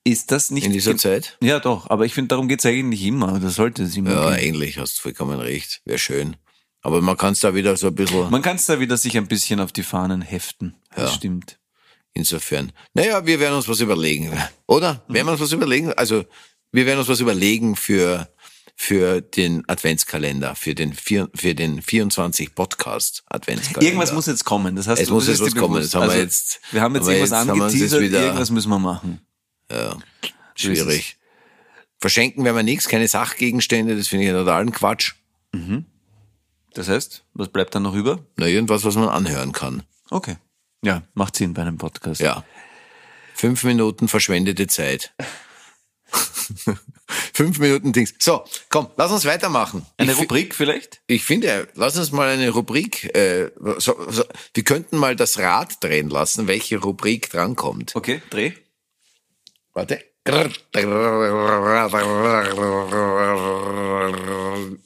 [0.06, 1.38] Ist das nicht in dieser Zeit?
[1.42, 3.40] Ja, doch, aber ich finde, darum geht's eigentlich immer.
[3.40, 4.56] Das sollte es immer Ja, gehen.
[4.56, 5.82] ähnlich, hast vollkommen recht.
[5.86, 6.36] Wäre schön.
[6.82, 9.18] Aber man kann es da wieder so ein bisschen, Man kann es da wieder sich
[9.18, 10.76] ein bisschen auf die Fahnen heften.
[10.96, 11.16] Das Ja.
[11.18, 11.58] stimmt.
[12.14, 12.72] Insofern.
[12.94, 14.32] Naja, wir werden uns was überlegen,
[14.68, 15.04] oder?
[15.08, 15.94] Werden wir uns was überlegen?
[15.94, 16.26] Also,
[16.72, 18.28] wir werden uns was überlegen für,
[18.76, 23.84] für den Adventskalender, für den, vier, für den 24 Podcast Adventskalender.
[23.84, 24.76] Irgendwas muss jetzt kommen.
[24.76, 25.82] Das heißt, Es muss jetzt was kommen.
[25.82, 28.70] Das haben wir also, jetzt- Wir haben jetzt irgendwas jetzt wir angeteasert, wieder- irgendwas müssen
[28.70, 29.20] wir machen.
[30.56, 31.18] Schwierig.
[32.00, 35.14] Verschenken werden wir nichts, keine Sachgegenstände, das finde ich totalen Quatsch.
[36.74, 38.26] Das heißt, was bleibt dann noch über?
[38.36, 39.84] Na, irgendwas, was man anhören kann.
[40.10, 40.36] Okay.
[40.84, 42.20] Ja, macht Sinn bei einem Podcast.
[42.20, 42.44] Ja.
[43.34, 45.16] Fünf Minuten verschwendete Zeit.
[47.34, 48.14] Fünf Minuten Dings.
[48.20, 49.86] So, komm, lass uns weitermachen.
[49.98, 51.02] Eine ich, Rubrik vielleicht?
[51.08, 55.82] ich finde, lass uns mal eine Rubrik, äh, so, so, wir könnten mal das Rad
[55.82, 57.96] drehen lassen, welche Rubrik drankommt.
[57.96, 58.52] Okay, dreh.
[59.74, 60.04] Warte.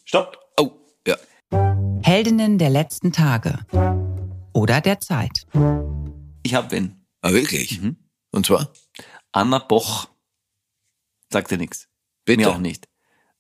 [0.06, 0.38] Stopp.
[0.60, 0.72] Oh,
[1.08, 1.18] ja.
[2.04, 3.60] Heldinnen der letzten Tage
[4.54, 5.46] oder der Zeit.
[6.44, 7.06] Ich hab wen.
[7.22, 7.82] Ah, wirklich?
[7.82, 7.98] Mhm.
[8.32, 8.72] Und zwar?
[9.32, 10.10] Anna Boch.
[11.32, 11.88] Sagt dir nichts.
[12.26, 12.42] Bitte.
[12.42, 12.88] Mir auch nicht.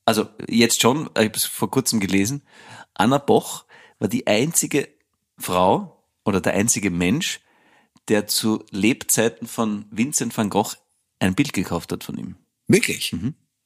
[0.05, 2.43] Also jetzt schon, ich habe es vor kurzem gelesen.
[2.93, 3.65] Anna Boch
[3.99, 4.89] war die einzige
[5.37, 7.39] Frau oder der einzige Mensch,
[8.07, 10.75] der zu Lebzeiten von Vincent van Gogh
[11.19, 12.35] ein Bild gekauft hat von ihm.
[12.67, 13.15] Wirklich?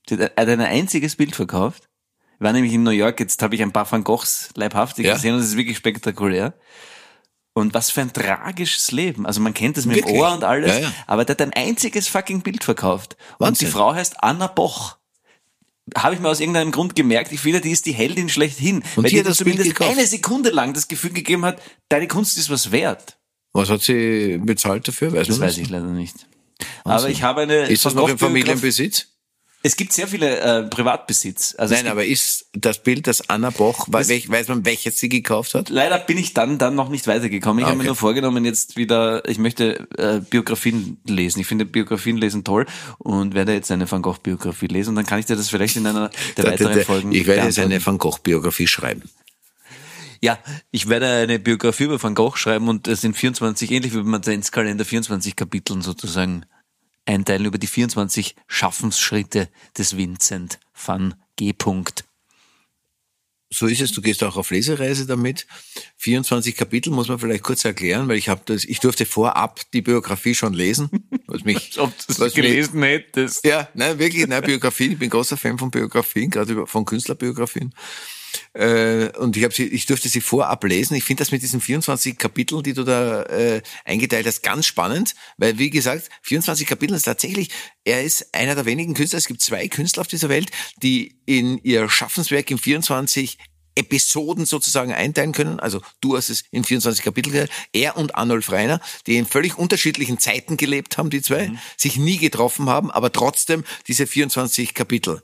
[0.09, 1.89] Sie hat er hat ein einziges Bild verkauft.
[2.35, 5.13] Ich war nämlich in New York, jetzt habe ich ein paar Van Goghs leibhaftig Ja.
[5.13, 6.53] gesehen und es ist wirklich spektakulär.
[7.53, 9.25] Und was für ein tragisches Leben.
[9.25, 10.13] Also man kennt es mit Wirklich?
[10.15, 10.93] dem Ohr und alles, Ja, ja.
[11.07, 13.17] aber der hat ein einziges fucking Bild verkauft.
[13.39, 13.67] Und Wahnsinn.
[13.67, 14.97] die Frau heißt Anna Boch.
[15.97, 18.77] Habe ich mir aus irgendeinem Grund gemerkt, ich finde, die ist die Heldin schlechthin.
[18.95, 22.37] Und weil die die das zumindest eine Sekunde lang das Gefühl gegeben hat, deine Kunst
[22.37, 23.17] ist was wert.
[23.51, 25.11] Was hat sie bezahlt dafür?
[25.11, 26.15] Weiß Das weiß ich leider nicht.
[26.85, 29.07] Aber ich habe eine Ist das noch im Familienbesitz?
[29.63, 31.53] Es gibt sehr viele äh, Privatbesitz.
[31.57, 35.07] Also Nein, aber ist das Bild, das Anna Boch, Das- weiß, weiß man, welches sie
[35.07, 35.69] gekauft hat?
[35.69, 37.59] leider bin ich dann dann noch nicht weitergekommen.
[37.59, 37.87] Ich Ah, habe mir okay.
[37.89, 41.39] nur vorgenommen, jetzt wieder, ich möchte äh, Biografien lesen.
[41.41, 42.65] Ich finde Biografien lesen toll
[42.97, 45.75] und werde jetzt eine Van Gogh Biografie lesen und dann kann ich dir das vielleicht
[45.75, 49.03] in einer der weiteren Folgen ich werde jetzt eine Van Gogh-Biografie schreiben.
[50.23, 50.37] Ja,
[50.71, 54.13] ich werde eine Biografie über Van Gogh schreiben und es sind 24, ähnlich wie beim
[54.13, 56.45] Adventskalender, 24 Kapiteln sozusagen
[57.05, 61.53] einteilen über die 24 Schaffensschritte des Vincent van G.
[63.53, 65.45] So ist es, du gehst auch auf Lesereise damit.
[65.97, 69.81] 24 Kapitel muss man vielleicht kurz erklären, weil ich habe das, ich durfte vorab die
[69.81, 70.89] Biografie schon lesen.
[71.27, 73.45] Was mich, Ob du was mich, hättest.
[73.45, 74.93] Ja, nein, wirklich, nein, Biografien.
[74.93, 77.73] Ich bin großer Fan von Biografien, gerade von Künstlerbiografien.
[78.53, 80.95] Äh, und ich habe sie, ich durfte sie vorab lesen.
[80.95, 85.15] Ich finde das mit diesen 24 Kapiteln, die du da äh, eingeteilt hast, ganz spannend,
[85.37, 87.49] weil wie gesagt, 24 Kapitel ist tatsächlich,
[87.83, 89.17] er ist einer der wenigen Künstler.
[89.17, 90.51] Es gibt zwei Künstler auf dieser Welt,
[90.81, 93.37] die in ihr Schaffenswerk in 24
[93.75, 95.59] Episoden sozusagen einteilen können.
[95.59, 97.51] Also du hast es in 24 Kapitel geteilt.
[97.73, 102.17] Er und Arnulf Reiner, die in völlig unterschiedlichen Zeiten gelebt haben, die zwei, sich nie
[102.17, 105.21] getroffen haben, aber trotzdem diese 24 Kapitel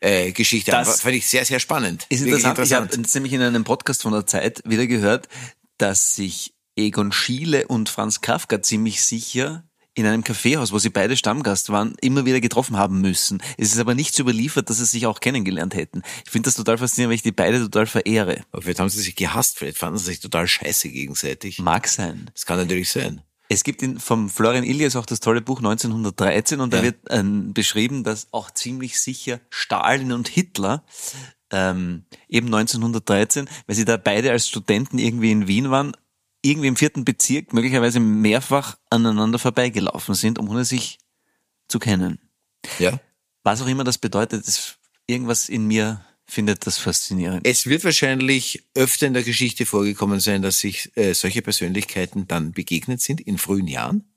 [0.00, 0.84] äh, Geschichte haben.
[0.84, 2.06] Das Fand ich sehr, sehr spannend.
[2.08, 2.90] Ist Wirklich interessant.
[2.92, 5.28] Ich habe nämlich in einem Podcast von der Zeit wieder gehört,
[5.76, 9.67] dass sich Egon Schiele und Franz Kafka ziemlich sicher
[9.98, 13.42] in einem Kaffeehaus, wo sie beide Stammgast waren, immer wieder getroffen haben müssen.
[13.56, 16.02] Es ist aber nichts überliefert, dass sie sich auch kennengelernt hätten.
[16.24, 18.42] Ich finde das total faszinierend, weil ich die beide total verehre.
[18.52, 21.58] Aber vielleicht haben sie sich gehasst, vielleicht fanden sie sich total scheiße gegenseitig.
[21.58, 22.30] Mag sein.
[22.34, 23.22] Das kann natürlich sein.
[23.50, 26.82] Es gibt in, vom Florian Ilias auch das tolle Buch 1913 und da Ja.
[26.82, 30.84] wird ähm, beschrieben, dass auch ziemlich sicher Stalin und Hitler
[31.50, 35.92] ähm, eben 1913, weil sie da beide als Studenten irgendwie in Wien waren,
[36.50, 40.98] irgendwie im vierten Bezirk möglicherweise mehrfach aneinander vorbeigelaufen sind, ohne sich
[41.68, 42.18] zu kennen.
[42.78, 43.00] Ja.
[43.44, 47.46] Was auch immer das bedeutet, ist irgendwas in mir findet das faszinierend.
[47.46, 52.52] Es wird wahrscheinlich öfter in der Geschichte vorgekommen sein, dass sich äh, solche Persönlichkeiten dann
[52.52, 54.07] begegnet sind in frühen Jahren.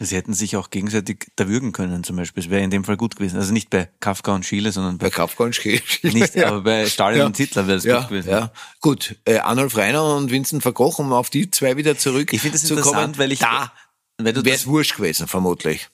[0.00, 2.42] Sie hätten sich auch gegenseitig erwürgen können zum Beispiel.
[2.42, 3.36] Das wäre in dem Fall gut gewesen.
[3.38, 5.80] Also nicht bei Kafka und Schiele, sondern bei Bei Kafka und Schiele.
[6.02, 7.26] Nicht, aber bei Stalin Ja.
[7.26, 8.28] und Hitler wäre es ja, gut gewesen.
[8.30, 9.16] Ja, gut.
[9.24, 12.66] Äh, Arnulf Reiner und Vincent Gogh, um auf die zwei wieder zurück Ich finde das
[12.66, 13.72] zu interessant, kommen, weil ich- da
[14.18, 15.88] wäre es wurscht gewesen, vermutlich.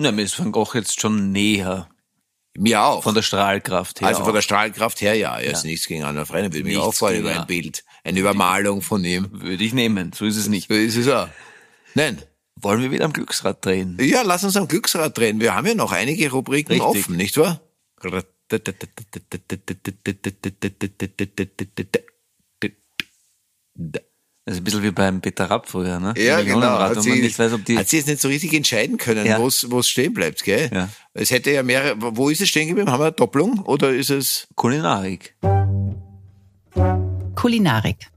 [0.00, 1.88] na, mir ist Van Gogh jetzt schon näher
[2.58, 3.02] Mir auch.
[3.04, 4.08] von der Strahlkraft her.
[4.08, 5.38] also von der Strahlkraft her, ja.
[5.38, 7.84] Er ist nichts gegen Arnulf Reiner, würde mich auch freuen über ein Bild.
[8.02, 9.28] Eine Übermalung von ihm.
[9.30, 10.68] Würde ich nehmen, so ist es nicht.
[10.68, 11.28] So ist es auch.
[11.94, 12.20] Nein.
[12.60, 13.98] Wollen wir wieder am Glücksrad drehen?
[14.00, 15.40] Ja, lass uns am Glücksrad drehen.
[15.40, 16.86] Wir haben ja noch einige Rubriken Richtig.
[16.88, 17.60] offen, nicht wahr?
[24.46, 26.12] Das ist ein bisschen wie beim Peter Rapp früher, ne?
[26.18, 26.60] Ja, genau.
[26.78, 29.26] Hat sie, man nicht weiß, ob die, hat sie jetzt nicht so richtig entscheiden können,
[29.26, 29.38] Ja.
[29.40, 30.70] wo es wo es stehen bleibt, gell?
[30.72, 30.88] Ja.
[31.14, 32.90] Es hätte ja mehrere, wo ist es stehen geblieben?
[32.90, 35.34] Haben wir eine Doppelung oder ist es, Kulinarik.
[37.34, 38.10] Kulinarik.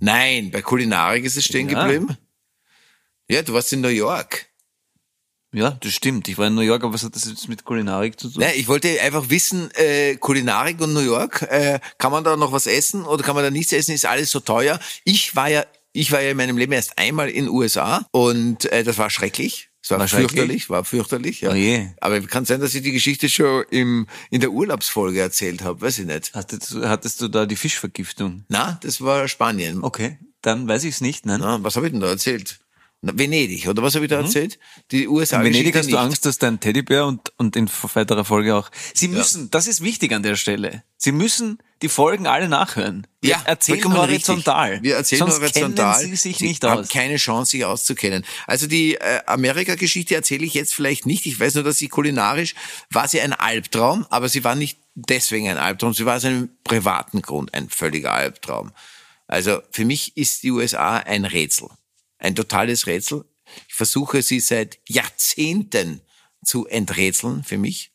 [0.00, 1.82] nein, bei Kulinarik ist es stehen Ja.
[1.86, 2.16] geblieben?
[3.30, 4.46] Ja, du warst in New York.
[5.52, 6.26] Ja, das stimmt.
[6.28, 8.40] Ich war in New York, aber was hat das jetzt mit Kulinarik zu tun?
[8.42, 12.50] Nein, ich wollte einfach wissen, äh, Kulinarik und New York, äh, kann man da noch
[12.52, 13.92] was essen oder kann man da nichts essen?
[13.92, 14.78] Ist alles so teuer?
[15.04, 18.82] Ich war ja, ich war ja in meinem Leben erst einmal in USA und äh,
[18.84, 19.68] das war schrecklich.
[19.82, 20.30] Es war, War schrecklich?
[20.32, 21.40] fürchterlich, war fürchterlich.
[21.40, 21.50] Ja.
[21.52, 21.88] Oh je.
[22.00, 26.00] Aber kann sein, dass ich die Geschichte schon im, in der Urlaubsfolge erzählt habe, weiß
[26.00, 26.32] ich nicht.
[26.34, 28.44] Hattest, du- hattest du da die Fischvergiftung?
[28.48, 29.82] Na, das war Spanien.
[29.82, 31.40] Okay, dann weiß ich es nicht, nein.
[31.40, 32.60] Na, was habe ich denn da erzählt?
[33.02, 34.58] Venedig, oder was habe ich da erzählt?
[34.90, 35.38] Die USA.
[35.38, 35.98] In Venedig hast du nicht.
[35.98, 38.70] Angst, dass dein Teddybär und, und in weiterer Folge auch.
[38.92, 40.82] Sie müssen, das ist wichtig an der Stelle.
[40.98, 43.06] Sie müssen die Folgen alle nachhören.
[43.22, 44.68] Wir Ja, erzählen vollkommen horizontal.
[44.72, 44.82] Richtig.
[44.84, 45.96] Wir erzählen Sonst horizontal.
[45.98, 46.88] kennen Sie sich Sie nicht haben aus.
[46.90, 48.22] keine Chance, sich auszukennen.
[48.46, 51.24] Also die äh, Amerika-Geschichte erzähle ich jetzt vielleicht nicht.
[51.24, 52.54] Ich weiß nur, dass sie kulinarisch
[52.90, 55.94] war sie ein Albtraum, aber sie war nicht deswegen ein Albtraum.
[55.94, 58.72] Sie war aus einem privaten Grund ein völliger Albtraum.
[59.26, 61.68] Also für mich ist die USA ein Rätsel.
[62.20, 63.24] Ein totales Rätsel.
[63.68, 66.02] Ich versuche sie seit Jahrzehnten
[66.44, 67.92] zu enträtseln für mich.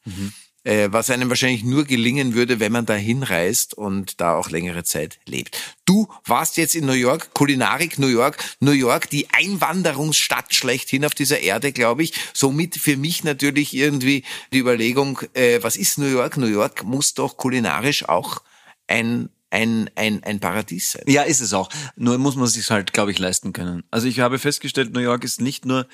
[0.66, 4.84] Äh, was einem wahrscheinlich nur gelingen würde, wenn man da hinreist und da auch längere
[4.84, 5.60] Zeit lebt.
[5.86, 11.14] Du warst jetzt in New York, Kulinarik New York, New York, die Einwanderungsstadt schlechthin auf
[11.14, 12.14] dieser Erde, glaube ich.
[12.34, 14.24] Somit für mich natürlich irgendwie
[14.54, 16.36] die Überlegung, äh, was ist New York?
[16.38, 18.42] New York muss doch kulinarisch auch
[18.88, 21.04] ein, ein, ein, ein Paradies sein.
[21.08, 21.70] Ja, ist es auch.
[21.96, 23.84] Nur muss man sich halt, glaube ich, leisten können.
[23.90, 25.88] Also ich habe festgestellt, New York ist nicht nur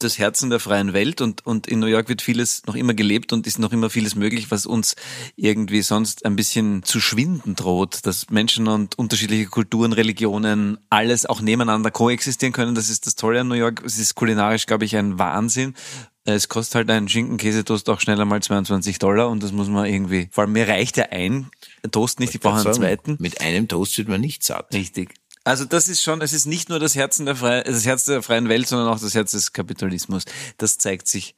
[0.00, 3.32] das Herzen der freien Welt und, und in New York wird vieles noch immer gelebt
[3.32, 4.96] und ist noch immer vieles möglich, was uns
[5.36, 11.40] irgendwie sonst ein bisschen zu schwinden droht, dass Menschen und unterschiedliche Kulturen, Religionen, alles auch
[11.40, 12.74] nebeneinander koexistieren können.
[12.74, 13.82] Das ist das Tolle an New York.
[13.86, 15.74] Es ist kulinarisch, glaube ich, ein Wahnsinn.
[16.26, 20.28] Es kostet halt ein Schinken-Käsetoast auch schneller mal 22 Dollar und das muss man irgendwie,
[20.30, 21.50] vor allem mir reicht ja ein
[21.90, 23.16] Toast nicht, ich brauche einen zweiten.
[23.20, 24.72] Mit einem Toast wird man nicht satt.
[24.72, 25.14] Richtig.
[25.44, 28.22] Also das ist schon, es ist nicht nur das Herzen der Frei, das Herz der
[28.22, 30.24] freien Welt, sondern auch das Herz des Kapitalismus.
[30.56, 31.34] Das zeigt sich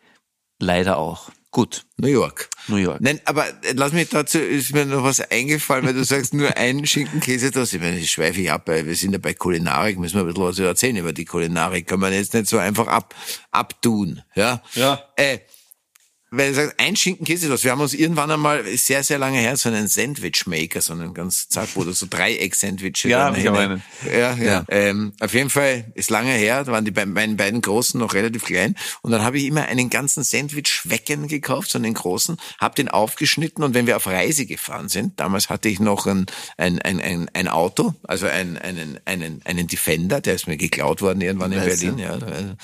[0.60, 1.30] leider auch.
[1.56, 2.50] Gut, New York.
[2.68, 3.00] New York.
[3.00, 6.54] Nein, aber äh, lass mich dazu, ist mir noch was eingefallen, weil du sagst nur
[6.54, 7.72] ein Schinkenkäse das.
[7.72, 10.26] Ich meine, ich schweife ich ab, weil wir sind ja bei Kulinarik, müssen wir ein
[10.26, 11.86] bisschen was erzählen über die Kulinarik.
[11.86, 13.14] Kann man jetzt nicht so einfach ab,
[13.52, 14.60] abtun, ja?
[14.74, 15.02] Ja.
[15.16, 15.38] Äh,
[16.30, 17.62] weil du sagst, ein Schinkenkäse das.
[17.64, 21.14] Wir haben uns irgendwann einmal, ist sehr, sehr lange her, so einen Sandwich-Maker, so einen
[21.14, 24.44] ganz zack, wo du so Dreieck-Sandwiches Ja, ich auch hinein- Ja, ja.
[24.44, 24.64] Ja.
[24.68, 28.14] Ähm, auf jeden Fall ist lange her, da waren die be meine beiden Großen noch
[28.14, 28.74] relativ klein.
[29.02, 33.62] Und dann habe ich immer einen ganzen Sandwich-Schwecken gekauft, so einen großen, habe den aufgeschnitten
[33.62, 37.30] und wenn wir auf Reise gefahren sind, damals hatte ich noch ein, ein, ein, ein,
[37.34, 41.60] ein Auto, also ein, einen, einen, einen Defender, der ist mir geklaut worden irgendwann in
[41.64, 41.98] Berlin.
[41.98, 42.14] Ja.
[42.14, 42.56] Ähm,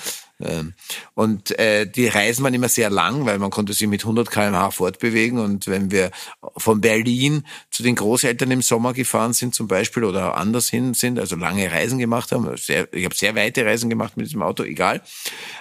[1.13, 4.71] Und äh, die Reisen waren immer sehr lang, weil man konnte sich mit 100 km/h
[4.71, 5.39] fortbewegen.
[5.39, 6.11] Und wenn wir
[6.57, 11.19] von Berlin zu den Großeltern im Sommer gefahren sind zum Beispiel oder anders hin sind,
[11.19, 14.63] also lange Reisen gemacht haben, sehr, ich habe sehr weite Reisen gemacht mit diesem Auto,
[14.63, 15.01] egal.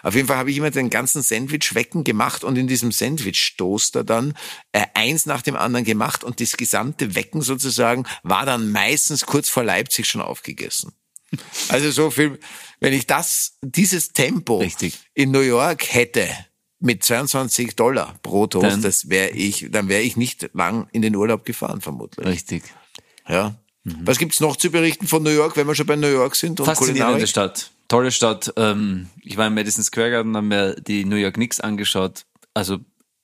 [0.02, 4.34] Auf jeden Fall habe ich immer den ganzen Sandwich-Wecken gemacht und in diesem Sandwich-Toaster dann
[4.72, 9.48] äh, eins nach dem anderen gemacht und das gesamte Wecken sozusagen war dann meistens kurz
[9.48, 10.92] vor Leipzig schon aufgegessen.
[11.68, 12.38] Also so viel,
[12.80, 14.98] wenn ich das, dieses Tempo Richtig.
[15.14, 16.28] in New York hätte
[16.80, 21.02] mit 22 Dollar pro Toast, Dann- das wäre ich, dann wäre ich nicht lang in
[21.02, 22.26] den Urlaub gefahren, vermutlich.
[22.26, 22.62] Richtig.
[23.28, 23.54] Ja.
[23.84, 26.60] Was gibt's noch zu berichten von New York, wenn wir schon bei New York sind
[26.60, 27.26] und Faszinierende?
[27.26, 27.70] Stadt.
[27.88, 28.52] Tolle Stadt.
[28.56, 32.24] Ähm, ich war im Madison Square Garden, haben mir die New York Knicks angeschaut.
[32.54, 32.78] Also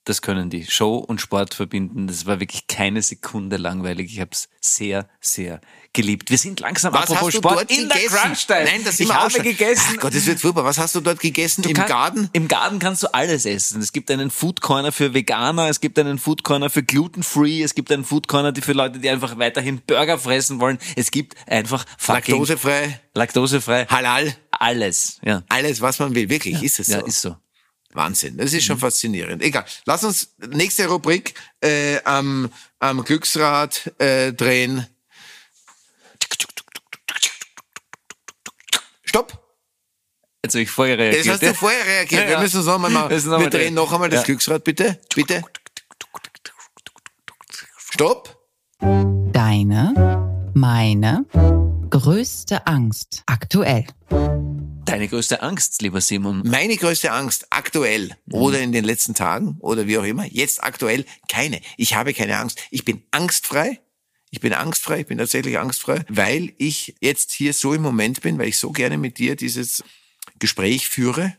[0.09, 0.65] das können die.
[0.67, 2.07] Show und Sport verbinden.
[2.07, 4.13] Das war wirklich keine Sekunde langweilig.
[4.13, 5.61] Ich habe es sehr, sehr
[5.93, 6.31] geliebt.
[6.31, 8.11] Wir sind langsam Was apropos hast du Sport dort in gegessen?
[8.13, 8.65] der Crunchtime.
[8.65, 9.95] Nein, das ich habe gegessen.
[9.97, 10.65] Ach Gott, das wird furchtbar.
[10.65, 11.63] Was hast du dort gegessen?
[11.63, 12.31] Du Im kann- Garten?
[12.33, 13.81] Im Garten kannst du alles essen.
[13.81, 17.75] Es gibt einen Food Corner für Veganer, es gibt einen Food Corner für gluten-free, es
[17.75, 20.79] gibt einen Food Corner für Leute, die einfach weiterhin Burger fressen wollen.
[20.97, 25.19] Es gibt einfach fucking Laktosefrei, laktosefrei, halal, alles.
[25.25, 26.29] Ja, alles, was man will.
[26.29, 26.93] Wirklich, ist es so.
[26.93, 27.37] ja ist so.
[27.95, 28.37] Wahnsinn.
[28.37, 29.43] Das ist schon faszinierend.
[29.43, 29.65] Egal.
[29.87, 34.87] Lass uns nächste Rubrik äh, am, am Glücksrad äh, drehen.
[39.05, 39.33] Stopp.
[40.45, 41.33] Jetzt habe ich vorher Das reagiert.
[41.35, 42.21] hast du vorher reagiert.
[42.23, 42.41] Ja, Wir ja.
[42.41, 43.11] müssen es nochmal machen.
[43.11, 43.75] Wir Wir drehen.
[43.75, 44.25] noch einmal das Ja.
[44.27, 45.01] Glücksrad, bitte.
[45.15, 45.43] Bitte.
[47.91, 48.37] Stopp.
[49.33, 51.25] Deine, meine
[51.91, 53.87] größte Angst aktuell.
[54.89, 56.43] Deine größte Angst, lieber Simon.
[56.47, 61.05] Meine größte Angst aktuell oder in den letzten Tagen oder wie auch immer, jetzt aktuell
[61.29, 61.61] keine.
[61.77, 62.59] Ich habe keine Angst.
[62.71, 63.83] Ich bin angstfrei.
[64.31, 68.39] Ich bin angstfrei, ich bin tatsächlich angstfrei, weil ich jetzt hier so im Moment bin,
[68.39, 69.85] weil ich so gerne mit dir dieses
[70.39, 71.37] Gespräch führe,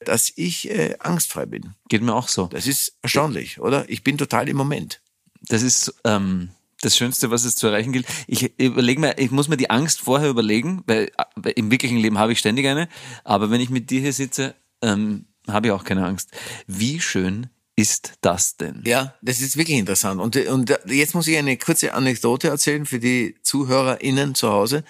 [0.00, 1.74] dass ich äh, angstfrei bin.
[1.88, 2.48] Geht mir auch so.
[2.48, 3.88] Das ist erstaunlich, oder?
[3.88, 5.00] Ich bin total im Moment.
[5.40, 6.50] Das ist ähm,
[6.84, 8.06] das Schönste, was es zu erreichen gilt.
[8.26, 12.18] Ich überlege mir, ich muss mir die Angst vorher überlegen, weil, weil im wirklichen Leben
[12.18, 12.88] habe ich ständig eine.
[13.24, 16.30] Aber wenn ich mit dir hier sitze, ähm, habe ich auch keine Angst.
[16.66, 18.82] Wie schön ist das denn?
[18.84, 20.20] Ja, das ist wirklich interessant.
[20.20, 24.84] Und, und jetzt muss ich eine kurze Anekdote erzählen für die ZuhörerInnen zu Hause.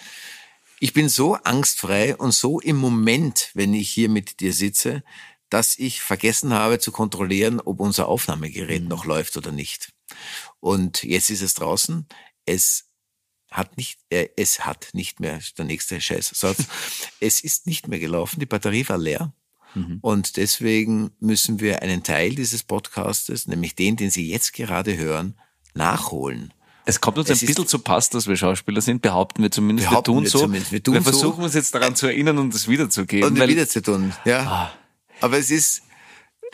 [0.81, 5.05] Ich bin so angstfrei und so im Moment, wenn ich hier mit dir sitze,
[5.49, 9.93] dass ich vergessen habe zu kontrollieren, ob unser Aufnahmegerät noch läuft oder nicht.
[10.63, 12.07] Und jetzt ist es draußen.
[12.47, 12.85] Es
[13.51, 16.65] hat nicht, äh, es hat nicht mehr, der nächste Scheißsatz.
[17.21, 18.39] es ist nicht mehr gelaufen.
[18.39, 19.35] Die Batterie war leer.
[20.03, 25.35] Und deswegen müssen wir einen Teil dieses Podcastes, nämlich den, den Sie jetzt gerade hören,
[25.73, 26.53] nachholen.
[26.85, 29.89] Es kommt uns Es ein bisschen zu Pass, dass wir Schauspieler sind, behaupten wir zumindest.
[29.89, 30.39] Behaupten wir tun wir so.
[30.41, 30.73] zumindest.
[30.73, 31.03] Wir tun so.
[31.03, 33.31] versuchen uns jetzt daran zu erinnern und es wiederzugeben.
[33.31, 34.73] Und weil- wieder zu tun, ja.
[35.23, 35.83] Aber es ist,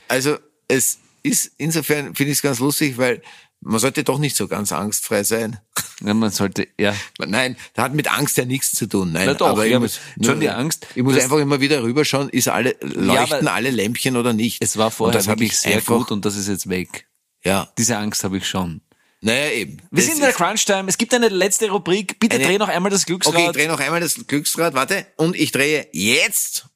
[0.07, 0.39] also
[0.69, 3.21] es ist, insofern finde ich es ganz lustig, weil
[3.61, 5.59] man sollte doch nicht so ganz angstfrei sein.
[6.01, 6.95] Ja, man sollte, ja.
[7.19, 9.11] Nein, da hat mit Angst ja nichts zu tun.
[9.11, 11.83] Nein, Na doch, aber ich ja, muss, schon die Angst, Ich muss einfach immer wieder
[11.83, 14.59] rüberschauen, ist alle, leuchten weil- alle Lämpchen oder nicht.
[14.63, 17.09] Es war vorher das habe wirklich ich sehr einfach, gut und das ist jetzt weg.
[17.45, 18.81] Ja, Diese Angst habe ich schon.
[19.23, 19.79] naja, eben.
[19.91, 20.89] Wir Das sind in der Crunch-Time.
[20.89, 22.21] Es gibt eine letzte Rubrik.
[22.21, 23.35] Bitte Eine- dreh noch einmal das Glücksrad.
[23.35, 26.67] Okay, ich drehe noch einmal das Glücksrad, warte, und ich drehe jetzt.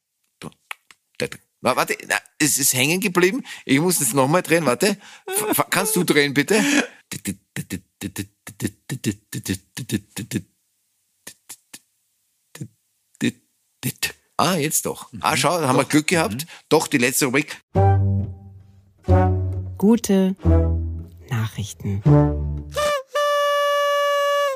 [1.64, 3.44] Na, Warte, na, es ist hängen geblieben.
[3.64, 4.96] Ich muss es nochmal drehen, warte.
[5.26, 6.60] F f- kannst du drehen, bitte?
[14.36, 15.10] Ah, jetzt doch.
[15.20, 16.46] Ah, schau, da haben wir Glück gehabt.
[16.68, 17.60] Doch, die letzte Rubrik.
[19.78, 20.34] Gute
[21.30, 22.02] Nachrichten.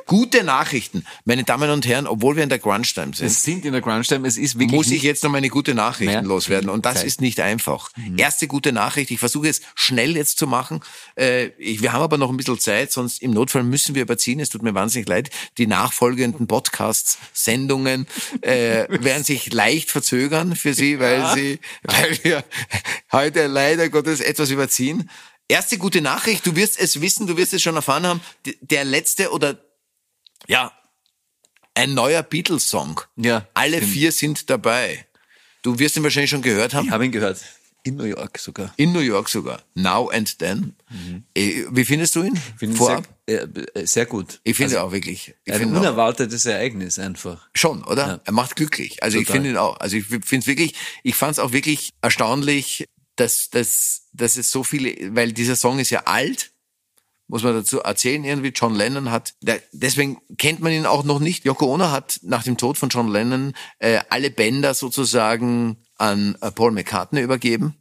[0.07, 3.27] Gute Nachrichten, meine Damen und Herren, obwohl wir in der Grunge-Time sind.
[3.27, 6.13] Es sind in der Grunge-Time, es ist wirklich muss ich jetzt noch meine gute Nachrichten
[6.13, 6.23] Mehr?
[6.23, 6.71] loswerden.
[6.71, 7.07] Und das Zeit.
[7.07, 7.91] ist nicht einfach.
[7.97, 8.17] Mhm.
[8.17, 10.81] Erste gute Nachricht, ich versuche es schnell jetzt zu machen.
[11.19, 14.39] Äh, ich, wir haben aber noch ein bisschen Zeit, sonst im Notfall müssen wir überziehen.
[14.39, 15.31] Es tut mir wahnsinnig leid.
[15.59, 18.07] Die nachfolgenden Podcasts, Sendungen
[18.43, 22.45] äh, werden sich leicht verzögern für Sie, weil Sie, weil wir
[23.11, 25.11] heute leider Gottes etwas überziehen.
[25.49, 28.21] Erste gute Nachricht, du wirst es wissen, du wirst es schon erfahren haben,
[28.63, 29.66] der letzte oder
[30.49, 30.73] ja,
[31.75, 33.01] ein neuer Beatles-Song.
[33.17, 33.93] Ja, Alle stimmt.
[33.93, 35.07] vier sind dabei.
[35.63, 36.87] Du wirst ihn wahrscheinlich schon gehört haben.
[36.87, 37.39] Ich habe ihn gehört.
[37.83, 38.73] In New York sogar.
[38.77, 39.63] In New York sogar.
[39.75, 40.75] Now and Then.
[41.35, 42.37] Äh, Wie findest du ihn?
[42.57, 43.07] Finde ich Vorab?
[43.29, 44.41] sehr, äh, sehr gut.
[44.43, 45.35] ich finde auch wirklich.
[45.45, 47.49] Ich Ein finde auch, unerwartetes Ereignis einfach.
[47.55, 48.07] schon, oder?
[48.07, 48.21] Ja.
[48.25, 49.03] Er macht glücklich.
[49.05, 49.37] Also ich Total.
[49.37, 49.79] finde ihn auch.
[49.79, 50.75] Also ich finde es wirklich,
[51.05, 55.79] ich fand es auch wirklich erstaunlich, dass, dass, dass es so viele, weil dieser Song
[55.79, 56.51] ist ja alt,
[57.29, 61.19] muss man dazu erzählen, irgendwie John Lennon hat, der, deswegen kennt man ihn auch noch
[61.19, 61.45] nicht.
[61.45, 66.51] Yoko Ono hat nach dem Tod von John Lennon äh, alle Bänder sozusagen an äh,
[66.51, 67.75] Paul McCartney übergeben,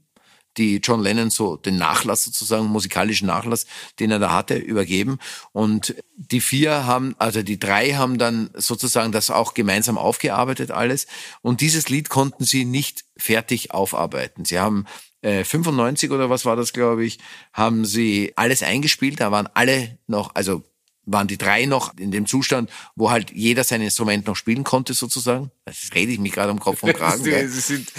[0.57, 3.65] die John Lennon so den Nachlass sozusagen, musikalischen Nachlass,
[3.99, 5.19] den er da hatte, übergeben.
[5.51, 11.07] Und die vier haben, also die drei haben dann sozusagen das auch gemeinsam aufgearbeitet alles.
[11.41, 14.45] Und dieses Lied konnten sie nicht fertig aufarbeiten.
[14.45, 14.85] Sie haben
[15.25, 17.19] äh, 95 oder was war das, glaube ich,
[17.51, 19.19] haben sie alles eingespielt.
[19.19, 20.63] Da waren alle noch, also
[21.05, 24.93] waren die drei noch in dem Zustand, wo halt jeder sein Instrument noch spielen konnte
[24.93, 25.51] sozusagen.
[25.65, 27.23] Das rede ich mich gerade am Kopf und Kragen.
[27.23, 27.47] gell?
[27.47, 27.91] Sie sind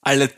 [0.00, 0.32] alle,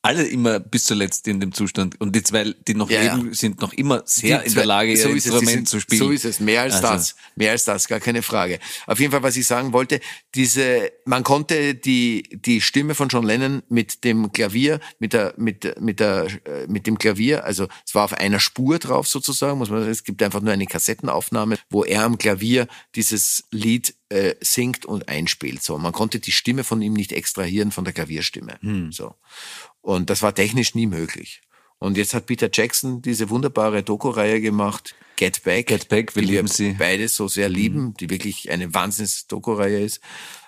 [0.00, 2.00] alle immer bis zuletzt in dem Zustand.
[2.00, 3.16] Und die zwei, die noch Ja, ja.
[3.16, 5.80] leben, sind noch immer sehr Die in der Lage, ihr so die Instrument sind- zu
[5.80, 5.98] spielen.
[5.98, 7.16] So ist es, mehr als Also, das.
[7.34, 8.60] Mehr als das, gar keine Frage.
[8.86, 10.00] Auf jeden Fall, was ich sagen wollte,
[10.34, 15.80] diese, man konnte die, die Stimme von John Lennon mit dem Klavier, mit der, mit,
[15.80, 19.68] mit der, äh, mit dem Klavier, also es war auf einer Spur drauf sozusagen, muss
[19.70, 24.36] man sagen, es gibt einfach nur eine Kassettenaufnahme, wo er am Klavier dieses Lied äh,
[24.40, 25.62] singt und einspielt.
[25.62, 28.58] So, man konnte die Stimme von ihm nicht extrahieren von der Klavierstimme.
[28.62, 28.90] Hm.
[28.92, 29.14] So.
[29.88, 31.40] Und das war technisch nie möglich.
[31.78, 35.68] Und jetzt hat Peter Jackson diese wunderbare Doku-Reihe gemacht, Get Back.
[35.68, 36.70] Get Back, wir lieben sie.
[36.72, 36.76] Mhm.
[36.78, 40.00] beide so sehr lieben, die wirklich eine Wahnsinns-Doku-Reihe ist.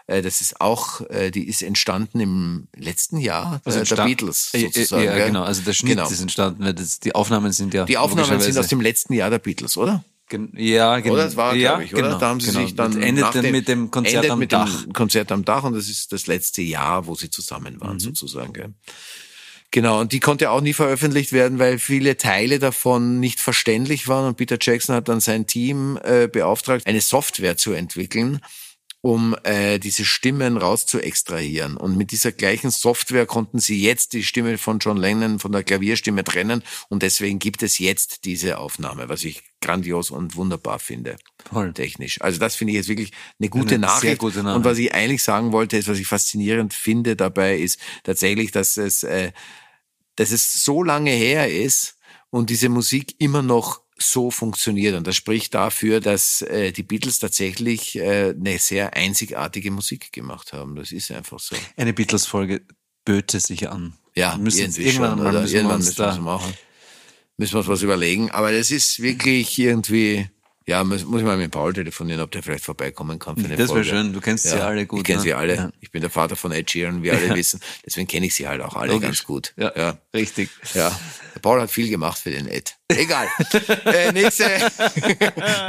[0.08, 4.50] Äh, Das ist auch, äh, die ist entstanden im letzten Jahr Also äh, der Beatles
[4.52, 5.04] sozusagen.
[5.04, 5.44] Ja, genau.
[5.44, 6.08] Also der Schnitt Genau.
[6.10, 6.62] ist entstanden.
[6.62, 7.86] weil Das, die Aufnahmen sind ja.
[7.86, 10.04] Die Aufnahmen sind aus dem letzten Jahr der Beatles, oder?
[10.28, 11.14] Gen- Ja, genau.
[11.14, 12.02] Oder das war, ja, glaube ich, oder?
[12.02, 12.60] Genau, da haben sie genau.
[12.66, 14.82] sich dann Das endet dem, mit dem Konzert endet am mit Dach.
[14.84, 17.80] Dem Konzert am Dach und das ist das letzte Jahr, wo sie zusammen Mhm.
[17.80, 18.52] waren, sozusagen.
[18.52, 18.74] Gell?
[19.72, 24.26] Genau, und die konnte auch nie veröffentlicht werden, weil viele Teile davon nicht verständlich waren.
[24.26, 28.40] Und Peter Jackson hat dann sein Team äh, beauftragt, eine Software zu entwickeln,
[29.00, 31.76] um äh, diese Stimmen rauszuextrahieren.
[31.76, 35.62] Und mit dieser gleichen Software konnten sie jetzt die Stimme von John Lennon von der
[35.62, 36.64] Klavierstimme trennen.
[36.88, 41.16] Und deswegen gibt es jetzt diese Aufnahme, was ich grandios und wunderbar finde.
[41.48, 41.72] Toll.
[41.74, 42.20] Technisch.
[42.20, 44.18] Also das finde ich jetzt wirklich eine gute Eine sehr Nachricht.
[44.18, 44.64] gute Und Nachricht.
[44.64, 49.04] was ich eigentlich sagen wollte, ist, was ich faszinierend finde dabei, ist tatsächlich, dass es,
[49.04, 49.30] äh,
[50.20, 51.96] dass es so lange her ist
[52.28, 54.94] und diese Musik immer noch so funktioniert.
[54.94, 60.52] Und das spricht dafür, dass äh, die Beatles tatsächlich äh, eine sehr einzigartige Musik gemacht
[60.52, 60.76] haben.
[60.76, 61.56] Das ist einfach so.
[61.74, 62.60] Eine Beatles-Folge
[63.06, 63.94] böte sich an.
[64.14, 65.40] Ja, müssen irgendwann schon, oder?
[65.40, 66.52] müssen irgendwann müssen wir es machen.
[67.38, 68.30] Müssen wir uns was überlegen.
[68.30, 70.28] Aber das ist wirklich irgendwie,
[70.66, 73.56] ja, muss, muss ich mal mit Paul telefonieren, ob der vielleicht vorbeikommen kann für eine
[73.56, 74.12] Das wäre schön.
[74.12, 75.22] Du kennst sie alle gut, Ich kenne ne?
[75.22, 75.54] sie alle.
[75.56, 75.70] Ja.
[75.80, 77.60] Ich bin der Vater von Ed Sheeran, wie alle wissen.
[77.84, 79.06] Deswegen kenne ich sie halt auch alle Logisch.
[79.08, 79.52] ganz gut.
[79.56, 79.98] Ja, ja.
[80.14, 80.50] richtig.
[80.74, 80.96] Ja,
[81.34, 82.76] der Paul hat viel gemacht für den Ed.
[82.88, 83.28] Egal.
[83.86, 84.44] äh, nächste,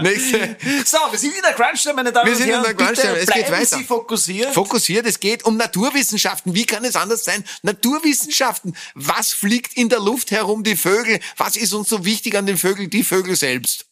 [0.02, 0.58] nächste.
[0.86, 2.64] So, wir sind in der Crunch, meine Damen Wir und sind in Herren.
[2.64, 3.18] der Crunch-Time.
[3.18, 3.78] Es geht weiter.
[3.78, 4.54] Sie fokussiert.
[4.54, 6.54] Fokussiert, es geht um Naturwissenschaften.
[6.54, 7.44] Wie kann es anders sein?
[7.64, 8.76] Naturwissenschaften.
[8.96, 11.20] Was fliegt in der Luft herum, die Vögel?
[11.38, 12.89] Was ist uns so wichtig an den Vögeln?
[12.89, 13.86] Die Vögel selbst.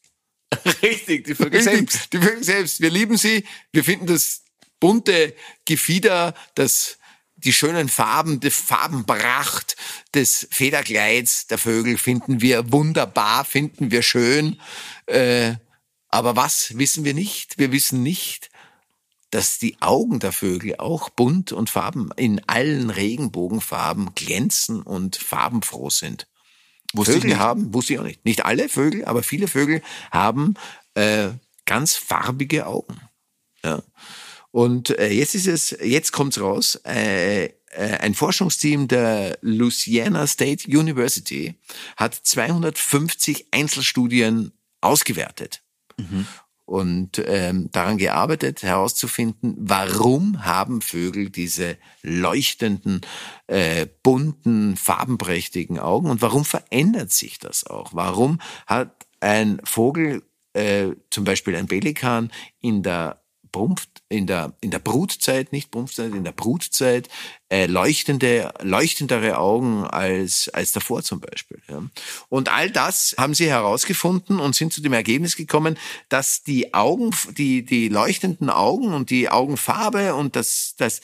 [0.82, 2.14] Richtig, die Vögel Richtig, selbst.
[2.14, 2.82] Die Vögel selbst.
[2.82, 3.46] Wir lieben sie.
[3.72, 4.44] Wir finden das
[4.80, 5.36] bunte
[5.66, 6.98] Gefieder, das
[7.44, 9.78] die schönen Farben, die Farbenpracht
[10.14, 14.60] des Federkleids der Vögel finden wir wunderbar, finden wir schön.
[15.06, 15.56] Äh,
[16.10, 17.58] aber was wissen wir nicht?
[17.58, 18.50] Wir wissen nicht,
[19.32, 25.90] dass die Augen der Vögel auch bunt und Farben in allen Regenbogenfarben glänzen und farbenfroh
[25.90, 26.28] sind.
[26.94, 27.40] Wusste ich Vögel nicht.
[27.40, 28.26] haben, wusste ich auch nicht.
[28.26, 29.82] Nicht alle Vögel, aber viele Vögel
[30.12, 30.56] haben
[30.96, 31.30] äh,
[31.66, 33.00] ganz farbige Augen.
[33.64, 33.84] Ja.
[34.52, 36.80] Und äh, jetzt ist es, jetzt kommt's raus.
[36.86, 37.52] Äh, äh,
[38.00, 41.56] ein Forschungsteam der Louisiana State University
[41.98, 45.62] hat 250 Einzelstudien ausgewertet
[46.70, 53.02] und ähm, daran gearbeitet, herauszufinden, warum haben Vögel diese leuchtenden,
[53.48, 57.96] äh, bunten, farbenprächtigen Augen und warum verändert sich das auch?
[57.96, 60.22] Warum hat ein Vogel
[60.54, 63.19] äh, zum Beispiel ein Pelikan in der
[63.52, 67.08] Brumpf, in der, in der Brutzeit, nicht Brumpfzeit, in der Brutzeit,
[67.50, 71.62] äh, leuchtende, leuchtendere Augen als, als davor zum Beispiel.
[71.68, 71.84] Ja.
[72.30, 75.78] Und all das haben sie herausgefunden und sind zu dem Ergebnis gekommen,
[76.10, 81.02] dass die Augen, die, die leuchtenden Augen und die Augenfarbe und das, das,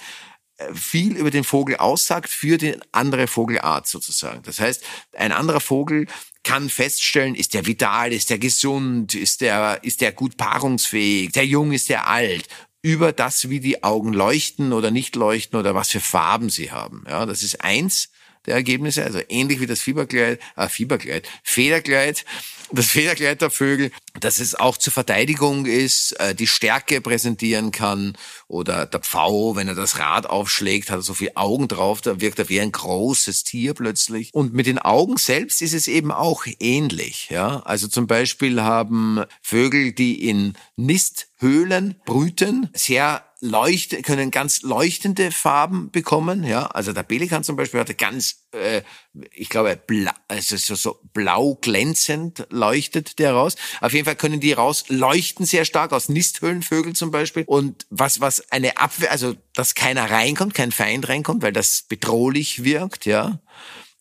[0.73, 4.41] viel über den Vogel aussagt für die andere Vogelart sozusagen.
[4.43, 4.83] Das heißt,
[5.13, 6.07] ein anderer Vogel
[6.43, 11.45] kann feststellen, ist der vital, ist der gesund, ist der, ist der gut paarungsfähig, der
[11.45, 12.47] jung, ist der alt,
[12.81, 17.03] über das, wie die Augen leuchten oder nicht leuchten oder was für Farben sie haben.
[17.09, 18.09] Ja, das ist eins
[18.45, 22.25] der Ergebnisse, also ähnlich wie das Fieberkleid, äh, Fieberkleid, Federkleid,
[22.71, 28.17] das Federkleid der Vögel, dass es auch zur Verteidigung ist, äh, die Stärke präsentieren kann
[28.47, 32.19] oder der Pfau, wenn er das Rad aufschlägt, hat er so viele Augen drauf, da
[32.21, 34.33] wirkt er wie ein großes Tier plötzlich.
[34.33, 37.61] Und mit den Augen selbst ist es eben auch ähnlich, ja.
[37.65, 45.91] Also zum Beispiel haben Vögel, die in Nisthöhlen brüten, sehr leuchte, können ganz leuchtende Farben
[45.91, 46.43] bekommen.
[46.43, 48.81] Ja, also der Pelikan zum Beispiel hatte ganz, äh,
[49.31, 53.55] ich glaube, blau, also so, so blau glänzend leuchtet der raus.
[53.81, 57.43] Auf jeden Fall können die raus leuchten sehr stark aus Nisthöhlenvögel zum Beispiel.
[57.45, 62.63] Und was was eine Abwehr, also dass keiner reinkommt, kein Feind reinkommt, weil das bedrohlich
[62.63, 63.05] wirkt.
[63.05, 63.39] Ja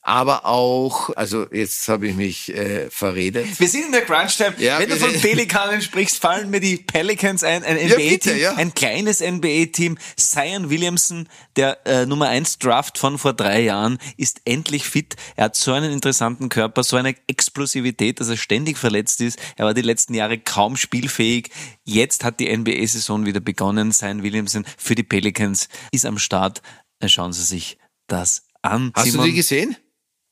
[0.07, 3.59] aber auch, also jetzt habe ich mich äh, verredet.
[3.59, 4.55] Wir sind in der Crunch-Time.
[4.59, 8.37] Ja, Wenn du von Pelikanen sprichst, fallen mir die Pelicans ein, ein Ja, NBA-Team, bitte,
[8.37, 8.55] ja.
[8.55, 9.97] ein kleines NBA-Team.
[10.19, 11.27] Zion Williamson,
[11.57, 15.17] der äh, Nummer 1 Draft von vor drei Jahren, ist endlich fit.
[15.37, 19.39] Er hat so einen interessanten Körper, so eine Explosivität, dass er ständig verletzt ist.
[19.57, 21.49] Er war die letzten Jahre kaum spielfähig.
[21.85, 23.91] Jetzt hat die NBA-Saison wieder begonnen.
[23.91, 26.61] Zion Williamson für die Pelicans ist am Start.
[27.07, 28.93] Schauen Sie sich das an.
[28.95, 29.25] Hast Simon.
[29.27, 29.77] du die gesehen?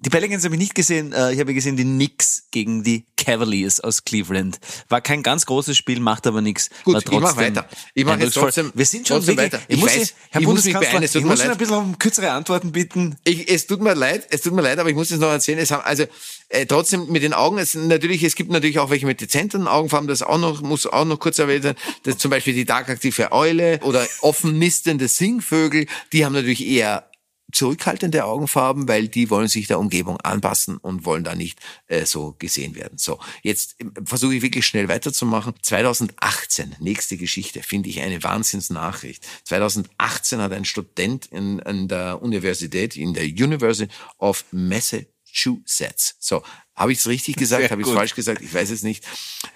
[0.05, 1.13] Die Pelicans habe ich nicht gesehen.
[1.13, 4.59] äh, Ich habe gesehen die Knicks gegen die Cavaliers aus Cleveland.
[4.89, 6.71] War kein ganz großes Spiel, macht aber nichts.
[6.83, 7.69] Gut, War ich mach trotzdem weiter.
[7.95, 9.61] Ich mach jetzt trotzdem- Wir sind schon trotzdem weiter.
[9.69, 11.47] Ich, Ich muss, weiß, Sie, Herr ich muss mich beeilen, es tut ich muss Ihnen
[11.49, 11.53] leid.
[11.53, 13.17] ein bisschen um kürzere Antworten bitten.
[13.23, 15.61] Ich, es tut mir leid, es tut mir leid, aber ich muss es noch erzählen.
[15.61, 16.05] Es haben, also
[16.49, 20.09] äh, trotzdem mit den Augen, es natürlich, es gibt natürlich auch welche mit dezenten Augenfarben,
[20.09, 21.79] das auch noch muss auch noch kurz erwähnt werden.
[22.03, 27.05] Das zum Beispiel die tagaktive Eule oder offen nistende Singvögel, die haben natürlich eher
[27.53, 32.35] zurückhaltende Augenfarben, weil die wollen sich der Umgebung anpassen und wollen da nicht äh, so
[32.39, 32.99] gesehen werden.
[32.99, 35.55] So, jetzt äh, versuche ich wirklich schnell weiterzumachen.
[35.63, 39.25] 2018, nächste Geschichte, finde ich eine Wahnsinnsnachricht.
[39.45, 46.43] 2018 hat ein Student in, in der Universität, in der University of Massachusetts, so,
[46.83, 49.05] habe ich es richtig gesagt, habe ich es falsch gesagt, ich weiß es nicht,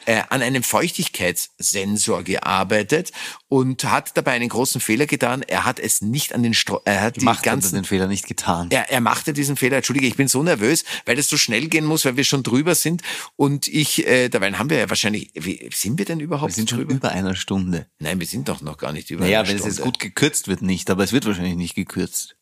[0.06, 3.12] äh, an einem Feuchtigkeitssensor gearbeitet
[3.48, 5.42] und hat dabei einen großen Fehler getan.
[5.42, 7.84] Er hat es nicht an den Stro er hat die Macht hat er ganzen den
[7.84, 8.70] Fehler nicht getan.
[8.70, 9.76] er, er machte diesen Fehler.
[9.76, 12.74] Entschuldige, ich bin so nervös, weil das so schnell gehen muss, weil wir schon drüber
[12.74, 13.02] sind.
[13.34, 16.70] Und ich, äh, dabei haben wir ja wahrscheinlich, wie, sind wir denn überhaupt Wir sind
[16.70, 16.94] schon drüber?
[16.94, 17.86] über einer Stunde.
[17.98, 19.76] Nein, wir sind doch noch gar nicht über Naja, eine wenn es Stunde.
[19.76, 22.36] jetzt gut gekürzt wird, nicht, aber es wird wahrscheinlich nicht gekürzt.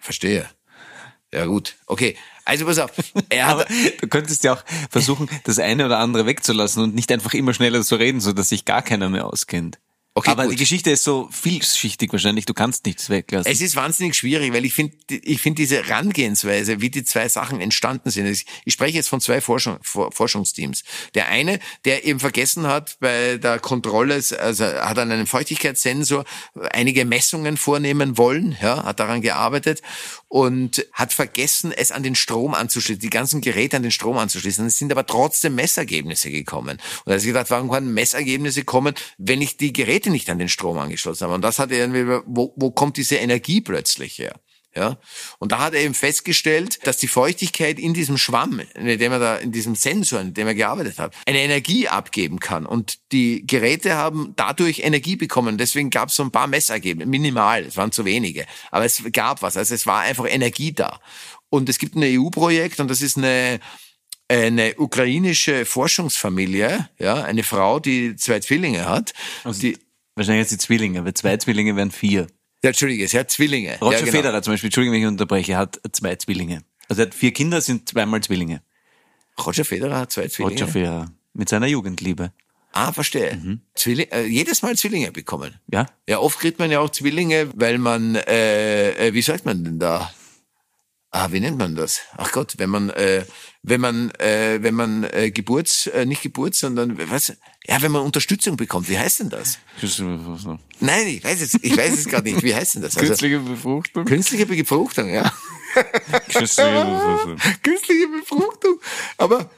[0.00, 0.48] Verstehe.
[1.32, 2.16] Ja gut, okay.
[2.44, 2.90] Also pass auf.
[3.28, 3.68] Er hat,
[4.00, 7.82] du könntest ja auch versuchen, das eine oder andere wegzulassen und nicht einfach immer schneller
[7.82, 9.78] zu reden, so dass sich gar keiner mehr auskennt.
[10.12, 10.52] Okay, Aber gut.
[10.54, 13.50] die Geschichte ist so vielschichtig wahrscheinlich, du kannst nichts weglassen.
[13.50, 17.60] Es ist wahnsinnig schwierig, weil ich finde, ich finde diese Herangehensweise, wie die zwei Sachen
[17.60, 18.26] entstanden sind.
[18.26, 20.82] Ich, spreche jetzt von zwei Forschung, For- Forschungsteams.
[21.14, 26.24] Der eine, der eben vergessen hat bei der Kontrolle, also hat an einem Feuchtigkeitssensor
[26.72, 29.80] einige Messungen vornehmen wollen, ja, hat daran gearbeitet
[30.30, 34.64] und hat vergessen, es an den Strom anzuschließen, die ganzen Geräte an den Strom anzuschließen.
[34.64, 36.78] Es sind aber trotzdem Messergebnisse gekommen.
[37.04, 40.38] Und er hat sich gedacht, warum können Messergebnisse kommen, wenn ich die Geräte nicht an
[40.38, 41.34] den Strom angeschlossen habe?
[41.34, 44.38] Und das hat irgendwie, wo, wo kommt diese Energie plötzlich her?
[44.74, 44.98] Ja.
[45.38, 49.18] Und da hat er eben festgestellt, dass die Feuchtigkeit in diesem Schwamm, in dem er
[49.18, 52.66] da, in diesem Sensor, in dem er gearbeitet hat, eine Energie abgeben kann.
[52.66, 55.58] Und die Geräte haben dadurch Energie bekommen.
[55.58, 58.46] Deswegen gab es so ein paar Messergebnisse, minimal, es waren zu wenige.
[58.70, 59.56] Aber es gab was.
[59.56, 61.00] Also es war einfach Energie da.
[61.48, 63.58] Und es gibt ein EU-Projekt und das ist eine,
[64.28, 69.12] eine ukrainische Forschungsfamilie, ja, eine Frau, die zwei Zwillinge hat.
[69.44, 69.76] die,
[70.14, 72.28] wahrscheinlich jetzt die Zwillinge, weil zwei Zwillinge wären vier.
[72.62, 73.78] Ja, Entschuldige, sie hat Zwillinge.
[73.80, 74.12] Roger ja, genau.
[74.12, 76.62] Federer zum Beispiel, Entschuldigung, wenn ich unterbreche, hat zwei Zwillinge.
[76.88, 78.62] Also er hat vier Kinder, sind zweimal Zwillinge.
[79.38, 80.60] Roger Federer hat zwei Zwillinge.
[80.60, 81.12] Roger Federer.
[81.32, 82.32] Mit seiner Jugendliebe.
[82.72, 83.60] Ah, verstehe.
[83.74, 85.58] Zwilling, äh, jedes Mal Zwillinge bekommen.
[85.72, 85.86] Ja?
[86.08, 89.78] Ja, oft kriegt man ja auch Zwillinge, weil man, äh, äh, wie sagt man denn
[89.78, 90.12] da?
[91.10, 92.02] Ah, wie nennt man das?
[92.16, 93.24] Ach Gott, wenn man, äh,
[93.62, 97.32] wenn man, äh, wenn man äh, Geburts, äh, nicht Geburt, sondern was?
[97.66, 98.88] Ja, wenn man Unterstützung bekommt.
[98.88, 99.58] Wie heißt denn das?
[100.80, 102.42] Nein, ich weiß es, ich weiß es gerade nicht.
[102.42, 102.96] Wie heißt denn das?
[102.96, 104.04] Also, Künstliche Befruchtung.
[104.06, 105.30] künstliche Befruchtung, ja.
[106.32, 107.36] Künstliche Befruchtung.
[107.62, 108.80] Künstliche Befruchtung.
[109.18, 109.50] Aber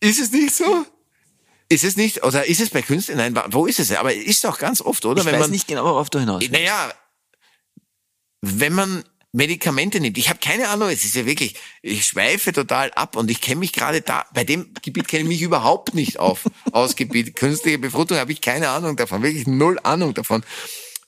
[0.00, 0.84] ist es nicht so?
[1.70, 3.16] Ist es nicht, oder ist es bei Künstlern?
[3.16, 3.92] Nein, wo ist es?
[3.92, 5.22] Aber ist doch ganz oft, oder?
[5.22, 6.52] Ich weiß nicht genau, worauf du hinaus willst.
[6.52, 6.92] Naja,
[8.42, 12.90] wenn man Medikamente nimmt, ich habe keine Ahnung, es ist ja wirklich, ich schweife total
[12.92, 16.18] ab und ich kenne mich gerade da, bei dem Gebiet kenne ich mich überhaupt nicht
[16.18, 16.40] auf,
[16.72, 17.34] aus Gebiet.
[17.34, 20.44] Künstliche Befruchtung habe ich keine Ahnung davon, wirklich null Ahnung davon.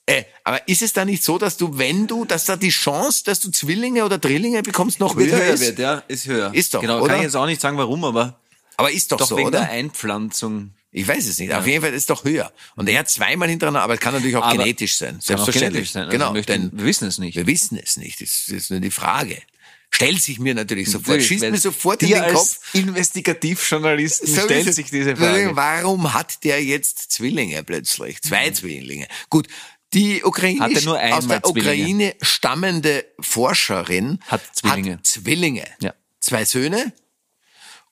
[0.07, 3.25] Äh, aber ist es da nicht so, dass du, wenn du, dass da die Chance,
[3.25, 5.61] dass du Zwillinge oder Drillinge bekommst, noch Wird höher, höher ist?
[5.63, 6.53] wird, ja, ist höher.
[6.55, 7.09] Ist doch, Genau, oder?
[7.09, 8.39] kann ich jetzt auch nicht sagen, warum, aber
[8.77, 9.61] Aber ist doch, doch so, wegen oder?
[9.61, 10.73] der Einpflanzung.
[10.97, 11.53] Ich weiß es nicht.
[11.53, 12.53] Auf jeden Fall ist es doch höher.
[12.77, 15.19] Und er hat zweimal hintereinander, aber es kann natürlich auch Aber genetisch sein.
[15.21, 15.73] Selbstverständlich.
[15.73, 16.03] genetisch sein.
[16.05, 16.33] Also Genau.
[16.33, 17.35] möchten- denn wir wissen es nicht.
[17.37, 18.21] wir wissen es nicht.
[18.21, 19.43] Das ist nur die Frage.
[19.91, 22.59] Stellt sich mir natürlich sofort, Natürlich, schießt mir sofort in den Kopf.
[22.75, 25.51] Investigativjournalisten So stellt sich diese Frage.
[25.57, 28.21] Warum hat der jetzt Zwillinge plötzlich?
[28.23, 29.07] Zwei Zwillinge.
[29.31, 29.49] Gut.
[29.95, 31.61] Die Ukraine, Hatte nur einmal aus der Zwillinge.
[31.71, 34.93] Ukraine stammende Forscherin Hat Zwillinge.
[34.95, 35.65] Hat Zwillinge.
[35.81, 35.95] Ja.
[36.21, 36.93] Zwei Söhne.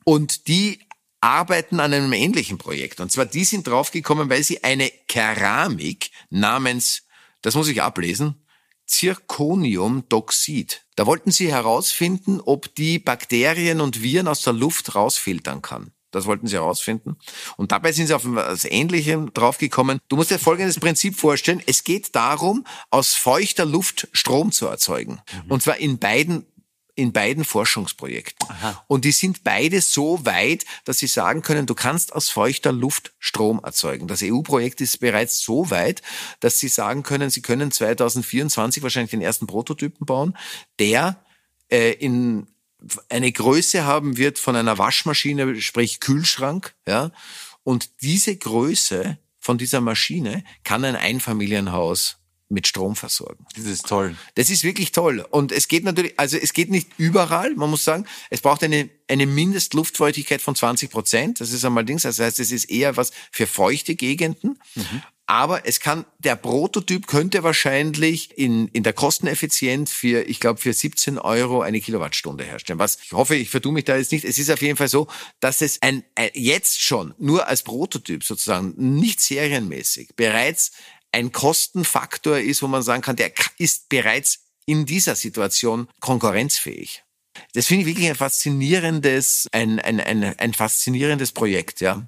[0.05, 0.81] Und die
[1.23, 3.01] arbeiten an einem ähnlichen Projekt.
[3.01, 7.05] Und zwar, die sind draufgekommen, weil sie eine Keramik namens,
[7.41, 8.45] das muss ich ablesen,
[8.87, 10.85] Zirconiumdoxid.
[10.97, 15.93] Da wollten sie herausfinden, ob die Bakterien und Viren aus der Luft rausfiltern kann.
[16.11, 17.17] Das wollten sie herausfinden.
[17.57, 19.99] Und dabei sind sie auf etwas Ähnlichem draufgekommen.
[20.09, 21.63] Du musst dir folgendes Prinzip vorstellen.
[21.67, 25.23] Es geht darum, aus feuchter Luft Strom zu erzeugen.
[25.49, 26.45] Und zwar in beiden
[26.95, 28.49] in beiden Forschungsprojekten.
[28.87, 33.13] Und die sind beide so weit, dass sie sagen können, du kannst aus feuchter Luft
[33.19, 34.09] Strom erzeugen.
[34.09, 36.03] Das EU-Projekt ist bereits so weit,
[36.41, 40.37] dass sie sagen können, sie können 2024 wahrscheinlich den ersten Prototypen bauen,
[40.79, 41.25] der
[41.71, 42.47] äh, in
[43.09, 47.11] eine Größe haben wird von einer Waschmaschine, sprich Kühlschrank, ja.
[47.65, 52.19] Und diese Größe von dieser Maschine kann ein Einfamilienhaus
[52.53, 53.47] mit Strom versorgen.
[53.57, 54.17] Das ist toll.
[54.35, 55.27] Das ist wirklich toll.
[55.31, 58.89] Und es geht natürlich, also es geht nicht überall, man muss sagen, es braucht eine,
[59.09, 61.41] eine Mindestluftfeuchtigkeit von 20 Prozent.
[61.41, 62.03] Das ist einmal Dings.
[62.03, 64.59] Das heißt, es ist eher was für feuchte Gegenden.
[65.27, 70.73] Aber es kann, der Prototyp könnte wahrscheinlich in, in der Kosteneffizienz für, ich glaube, für
[70.73, 72.79] 17 Euro eine Kilowattstunde herstellen.
[72.79, 74.25] Was ich hoffe, ich vertue mich da jetzt nicht.
[74.25, 75.07] Es ist auf jeden Fall so,
[75.41, 80.73] dass es ein, ein jetzt schon nur als Prototyp sozusagen, nicht serienmäßig, bereits
[81.13, 87.05] ein Kostenfaktor ist, wo man sagen kann, der ist bereits in dieser Situation konkurrenzfähig.
[87.55, 92.07] Das finde ich wirklich ein faszinierendes, ein, ein, ein, ein faszinierendes Projekt, ja.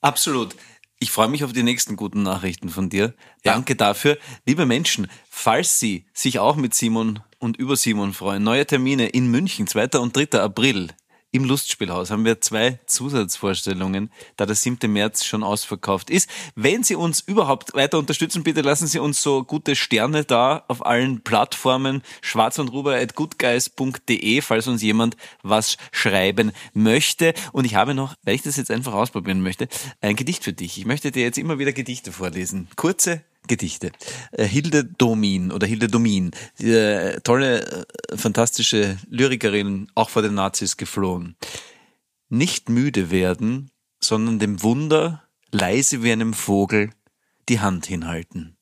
[0.00, 0.56] Absolut.
[0.98, 3.14] Ich freue mich auf die nächsten guten Nachrichten von dir.
[3.44, 3.52] Ja.
[3.52, 4.18] Danke dafür.
[4.46, 9.30] Liebe Menschen, falls Sie sich auch mit Simon und über Simon freuen, neue Termine in
[9.30, 9.98] München, 2.
[9.98, 10.40] und 3.
[10.40, 10.88] April.
[11.32, 14.90] Im Lustspielhaus haben wir zwei Zusatzvorstellungen, da der 7.
[14.90, 16.30] März schon ausverkauft ist.
[16.54, 20.86] Wenn Sie uns überhaupt weiter unterstützen, bitte lassen Sie uns so gute Sterne da auf
[20.86, 27.34] allen Plattformen schwarz und goodguys.de, falls uns jemand was schreiben möchte.
[27.52, 29.68] Und ich habe noch, weil ich das jetzt einfach ausprobieren möchte,
[30.00, 30.78] ein Gedicht für dich.
[30.78, 32.68] Ich möchte dir jetzt immer wieder Gedichte vorlesen.
[32.76, 33.92] Kurze Gedichte.
[34.32, 40.76] Äh, Hilde Domin oder Hilde Domin, äh, tolle, äh, fantastische Lyrikerin, auch vor den Nazis
[40.76, 41.36] geflohen.
[42.28, 43.70] Nicht müde werden,
[44.00, 46.90] sondern dem Wunder, leise wie einem Vogel,
[47.48, 48.56] die Hand hinhalten.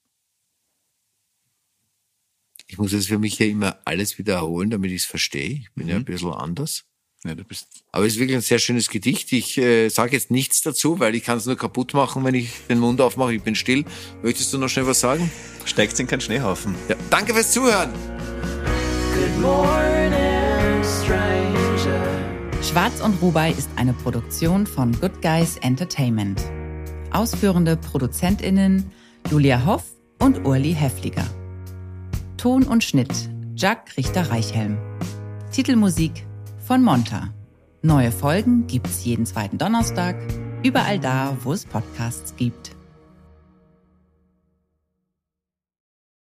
[2.67, 5.59] Ich muss jetzt für mich ja immer alles wiederholen, damit ich es verstehe.
[5.61, 6.85] Ich bin ja ein bisschen anders.
[7.27, 9.33] Ja, du bist Aber es ist wirklich ein sehr schönes Gedicht.
[9.33, 12.51] Ich äh, sage jetzt nichts dazu, weil ich kann es nur kaputt machen, wenn ich
[12.69, 13.35] den Mund aufmache.
[13.35, 13.85] Ich bin still.
[14.23, 15.31] Möchtest du noch schnell was sagen?
[15.65, 16.75] steigst in keinen Schneehaufen.
[16.89, 16.97] Ja.
[17.09, 17.91] Danke fürs Zuhören.
[19.15, 22.63] Good morning, stranger.
[22.63, 26.43] Schwarz und Rubai ist eine Produktion von Good Guys Entertainment.
[27.11, 28.91] Ausführende ProduzentInnen
[29.31, 29.85] Julia Hoff
[30.19, 31.27] und Urli Heffliger.
[32.37, 34.77] Ton und Schnitt Jack Richter-Reichhelm.
[35.53, 36.27] Titelmusik
[36.67, 37.29] von Monta.
[37.83, 40.17] Neue Folgen gibt's jeden zweiten Donnerstag,
[40.63, 42.75] überall da, wo es Podcasts gibt.